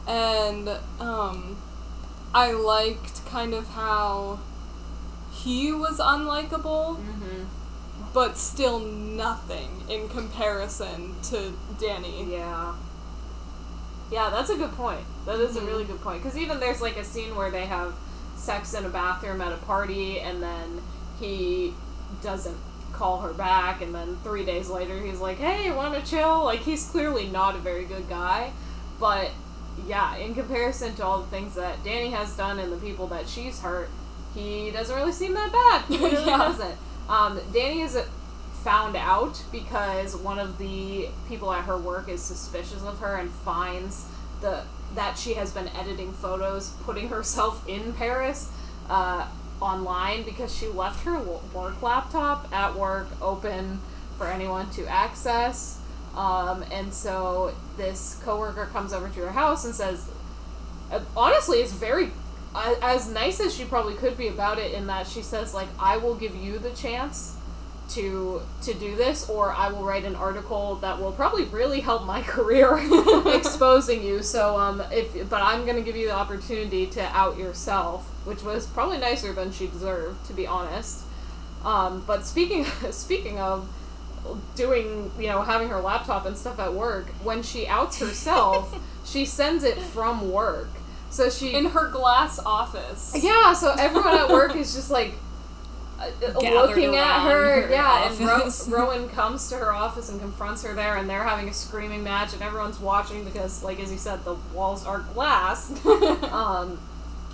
[0.08, 0.68] and
[1.00, 1.56] um,
[2.34, 4.40] I liked kind of how
[5.32, 7.44] he was unlikable, hmm
[8.12, 12.30] but still nothing in comparison to Danny.
[12.32, 12.74] Yeah.
[14.12, 15.00] Yeah, that's a good point.
[15.26, 15.66] That is Mm-hmm.
[15.66, 16.22] a really good point.
[16.22, 17.94] Because even there's like a scene where they have
[18.36, 20.80] sex in a bathroom at a party, and then
[21.18, 21.74] he
[22.22, 22.56] doesn't
[22.92, 26.60] call her back, and then three days later he's like, "Hey, want to chill?" Like
[26.60, 28.52] he's clearly not a very good guy,
[29.00, 29.30] but
[29.86, 33.28] yeah, in comparison to all the things that Danny has done and the people that
[33.28, 33.88] she's hurt,
[34.34, 35.82] he doesn't really seem that bad.
[35.88, 36.38] He really Yeah.
[36.38, 36.76] doesn't.
[37.08, 37.98] Um, Danny is
[38.62, 43.30] found out because one of the people at her work is suspicious of her and
[43.30, 44.06] finds
[44.40, 44.62] the
[44.94, 48.50] that she has been editing photos, putting herself in Paris
[48.88, 49.26] uh,
[49.60, 51.18] online because she left her
[51.54, 53.80] work laptop at work open
[54.16, 55.80] for anyone to access.
[56.14, 60.08] Um, and so this coworker comes over to her house and says,
[60.92, 62.10] uh, honestly, it's very
[62.54, 64.72] as nice as she probably could be about it.
[64.72, 67.33] In that she says, like, I will give you the chance
[67.94, 72.04] to to do this, or I will write an article that will probably really help
[72.04, 72.78] my career,
[73.26, 74.22] exposing you.
[74.22, 78.66] So, um, if but I'm gonna give you the opportunity to out yourself, which was
[78.66, 81.02] probably nicer than she deserved, to be honest.
[81.64, 83.68] Um, but speaking speaking of
[84.56, 88.74] doing, you know, having her laptop and stuff at work, when she outs herself,
[89.04, 90.68] she sends it from work.
[91.10, 93.12] So she In her glass office.
[93.22, 95.14] yeah, so everyone at work is just like
[96.54, 100.74] looking at her, her yeah, and Ro- Rowan comes to her office and confronts her
[100.74, 104.24] there, and they're having a screaming match, and everyone's watching because, like as you said,
[104.24, 105.70] the walls are glass.
[105.86, 106.78] um,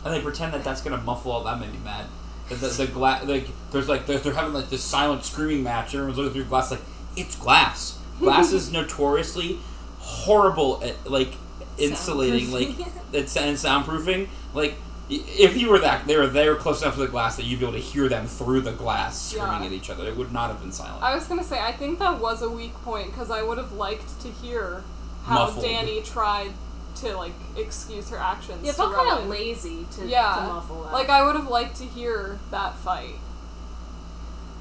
[0.05, 2.07] And they pretend that that's gonna muffle all that made me mad.
[2.49, 5.95] The the, the glass like there's like they're, they're having like this silent screaming match.
[5.95, 6.81] Everyone's looking through glass like
[7.17, 7.99] it's glass.
[8.19, 9.59] Glass is notoriously
[9.99, 11.33] horrible at like
[11.79, 12.71] insulating, like
[13.13, 14.29] it's and soundproofing.
[14.55, 17.45] Like y- if you were that they were there close enough to the glass that
[17.45, 19.67] you'd be able to hear them through the glass screaming Yeah.
[19.67, 20.07] at each other.
[20.07, 21.03] It would not have been silent.
[21.03, 23.73] I was gonna say I think that was a weak point because I would have
[23.73, 24.85] liked to hear
[25.25, 25.65] how Muffled.
[25.65, 26.53] Danny tried
[26.97, 28.61] to like excuse her actions.
[28.63, 30.93] yeah, it felt kind of lazy to, Yeah, to muffle that.
[30.93, 33.15] Like I would have liked to hear that fight.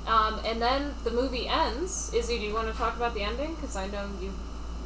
[0.08, 2.12] Um, and then the movie ends.
[2.14, 3.54] Izzy, do you want to talk about the ending?
[3.56, 4.34] Because I know you,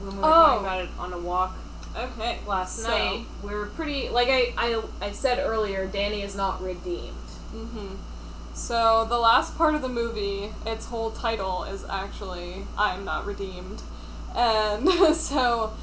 [0.01, 0.31] when we were Oh.
[0.33, 1.55] talking about it on a walk
[1.97, 2.39] Okay.
[2.47, 4.09] last So- night, we were pretty.
[4.09, 7.15] Like I, I, I said earlier, Danny is not redeemed.
[7.51, 7.95] hmm
[8.53, 13.25] So the last part of the movie, its whole title is actually "I am not
[13.25, 13.81] redeemed,"
[14.35, 15.73] and so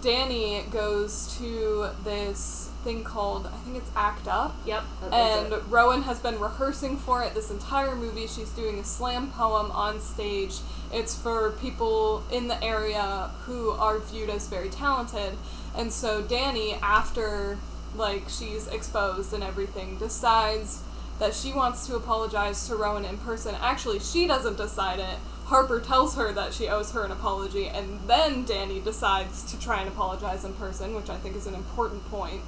[0.00, 4.84] Danny goes to this thing called I think it's Act Up, Yep.
[5.12, 5.52] and.
[5.70, 8.26] Rowan has been rehearsing for it this entire movie.
[8.28, 10.54] She's doing a slam poem on stage.
[10.92, 15.36] It's for people in the area who are viewed as very talented.
[15.76, 17.58] And so Danny, after
[17.96, 20.82] like she's exposed and everything, decides
[21.18, 23.54] that she wants to apologize to Rowan in person.
[23.60, 25.18] Actually, she doesn't decide it.
[25.46, 29.80] Harper tells her that she owes her an apology, and then Danny decides to try
[29.80, 32.42] and apologize in person, which I think is an important point.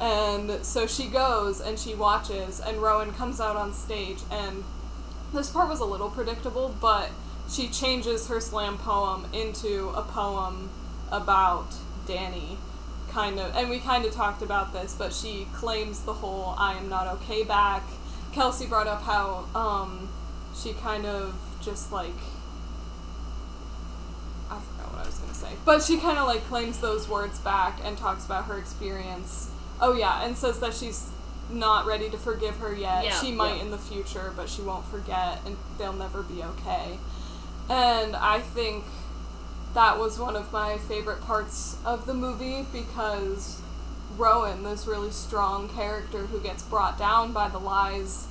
[0.00, 4.18] And so she goes and she watches, and Rowan comes out on stage.
[4.30, 4.64] And
[5.32, 7.10] this part was a little predictable, but
[7.50, 10.70] she changes her slam poem into a poem
[11.10, 11.74] about
[12.06, 12.58] Danny,
[13.10, 13.56] kind of.
[13.56, 17.06] And we kind of talked about this, but she claims the whole I am not
[17.14, 17.82] okay back.
[18.32, 20.08] Kelsey brought up how um,
[20.54, 22.12] she kind of just like.
[24.50, 25.52] I forgot what I was going to say.
[25.64, 29.50] But she kind of like claims those words back and talks about her experience.
[29.80, 31.10] Oh, yeah, and says that she's
[31.50, 33.04] not ready to forgive her yet.
[33.04, 33.62] Yeah, she might yeah.
[33.62, 36.98] in the future, but she won't forget and they'll never be okay.
[37.68, 38.84] And I think
[39.74, 43.60] that was one of my favorite parts of the movie because
[44.16, 48.26] Rowan, this really strong character who gets brought down by the lies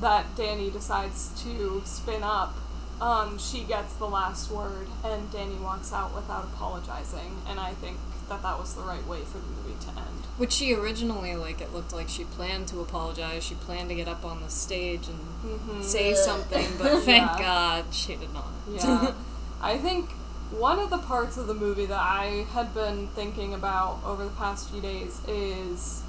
[0.00, 2.56] that Danny decides to spin up,
[3.02, 7.42] um, she gets the last word, and Danny walks out without apologizing.
[7.48, 7.96] And I think
[8.28, 10.26] that that was the right way for the movie to end.
[10.38, 13.42] Which she originally, like, it looked like she planned to apologize.
[13.44, 15.82] She planned to get up on the stage and Mm-hmm.
[15.82, 17.38] say something, but thank Yeah.
[17.38, 18.46] God she did not.
[18.70, 19.12] Yeah.
[19.60, 20.10] I think
[20.52, 24.30] one of the parts of the movie that I had been thinking about over the
[24.30, 26.02] past few days is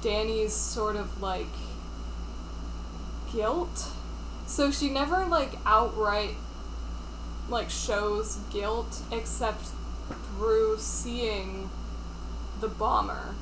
[0.00, 1.48] Danny's sort of like
[3.32, 3.88] guilt.
[4.52, 6.34] So she never like outright
[7.48, 9.70] like shows guilt except
[10.26, 11.70] through seeing
[12.60, 13.34] the bomber.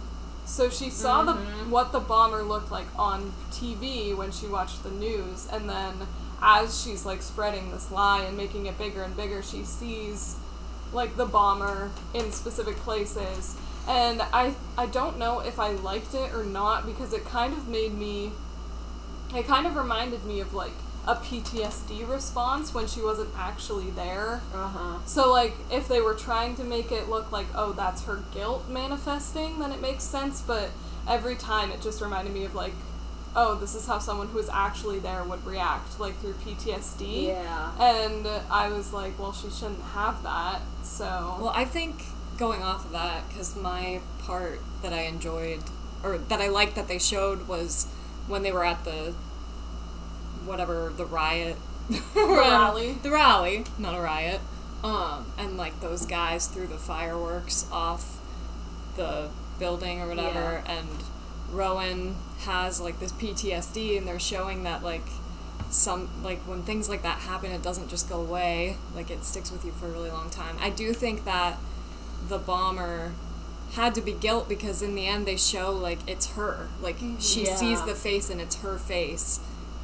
[0.45, 1.69] So she saw the mm-hmm.
[1.73, 5.95] what the bomber looked like on TV when she watched the news, and then
[6.41, 10.37] as she's like spreading this lie and making it bigger and bigger, she sees
[10.93, 13.57] like the bomber in specific places.
[13.89, 17.67] And I I don't know if I liked it or not because it kind of
[17.67, 18.31] made me
[19.35, 20.71] it kind of reminded me of like
[21.07, 24.43] a PTSD response when she wasn't actually there.
[24.55, 24.99] Uh huh.
[25.07, 28.69] So, like, if they were trying to make it look like, oh, that's her guilt
[28.69, 30.41] manifesting, then it makes sense.
[30.41, 30.71] But
[31.09, 32.75] every time it just reminded me of, like,
[33.35, 37.29] oh, this is how someone who was actually there would react, like, through PTSD.
[37.29, 37.73] Yeah.
[37.81, 40.61] And I was like, well, she shouldn't have that.
[40.83, 41.05] So.
[41.41, 42.05] Well, I think
[42.37, 45.63] going off of that, because my part that I enjoyed,
[46.03, 47.87] or that I liked that they showed was
[48.27, 49.15] when they were at the,
[50.45, 51.57] whatever, the riot.
[51.89, 52.93] The rally.
[53.03, 54.41] The rally, not a riot.
[54.83, 58.19] Um, and like those guys threw the fireworks off
[58.97, 59.29] the
[59.59, 60.89] building or whatever, and
[61.53, 65.07] Rowan has like this PTSD, and they're showing that like
[65.71, 68.77] some like when things like that happen, it doesn't just go away.
[68.95, 70.57] Like it sticks with you for a really long time.
[70.61, 71.59] I do think that
[72.29, 73.13] the bomber
[73.73, 76.69] had to be guilt because in the end they show like it's her.
[76.81, 77.55] Like she Yeah.
[77.57, 79.41] sees the face and it's her face,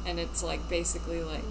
[0.07, 1.43] and it's like basically like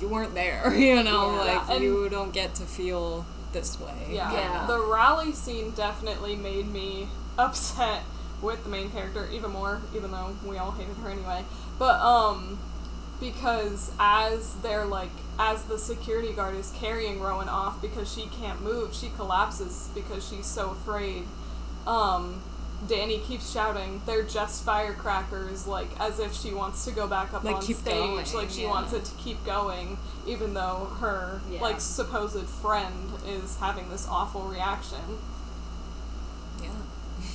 [0.00, 0.72] you weren't there.
[0.76, 1.38] You know, Yeah.
[1.58, 4.08] like And- you don't get to feel this way.
[4.10, 4.30] Yeah.
[4.32, 4.66] Yeah.
[4.66, 8.02] The rally scene definitely made me upset
[8.42, 11.44] with the main character even more, even though we all hated her anyway.
[11.78, 12.58] But um
[13.18, 18.60] because as they're like as the security guard is carrying Rowan off because she can't
[18.62, 21.24] move, she collapses because she's so afraid.
[21.86, 22.42] Um
[22.88, 27.42] Danny keeps shouting, "They're just firecrackers!" Like as if she wants to go back up
[27.42, 28.68] Like, on stage, going, like she yeah.
[28.70, 31.60] wants it to keep going, even though her Yeah.
[31.62, 35.18] like supposed friend is having this awful reaction.
[36.62, 36.68] Yeah.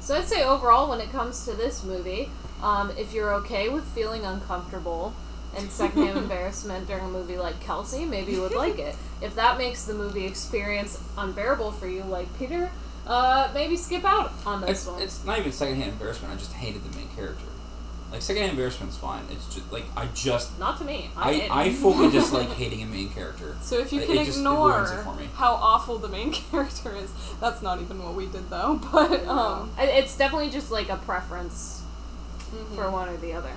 [0.00, 2.30] So I'd say overall, when it comes to this movie,
[2.62, 5.12] um, if you're okay with feeling uncomfortable
[5.54, 8.96] and secondhand embarrassment during a movie like Kelsey, maybe you would like it.
[9.20, 12.70] If that makes the movie experience unbearable for you, like Peter,
[13.08, 15.02] uh, maybe skip out on this It's, one.
[15.02, 16.32] it's not even secondhand embarrassment.
[16.32, 17.44] I just hated the main character.
[18.12, 19.24] Like secondhand embarrassment's fine.
[19.30, 21.10] It's just like I just Not to me.
[21.16, 21.50] I, I did.
[21.50, 23.54] I fully dislike hating a main character.
[23.60, 25.28] So if you It- can it just- it ignore it for me.
[25.34, 28.80] how awful the main character is, that's not even what we did though.
[28.92, 31.82] But um, it's definitely just like a preference
[32.50, 32.74] mhm.
[32.74, 33.52] for one or the other.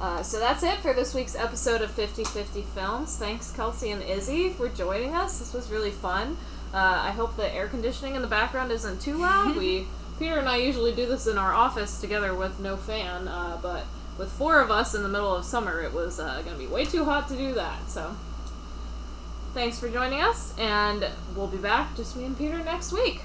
[0.00, 3.16] Uh, so that's it for this week's episode of 50 50 Films.
[3.16, 5.38] Thanks, Kelsey and Izzy, for joining us.
[5.38, 6.36] This was really fun.
[6.72, 9.56] Uh, I hope the air conditioning in the background isn't too loud.
[9.58, 9.86] we
[10.18, 13.84] Peter and I usually do this in our office together with no fan, uh, but
[14.18, 16.66] with four of us in the middle of summer, it was uh, going to be
[16.66, 17.90] way too hot to do that.
[17.90, 18.14] So
[19.52, 23.22] thanks for joining us, and we'll be back, just me and Peter, next week.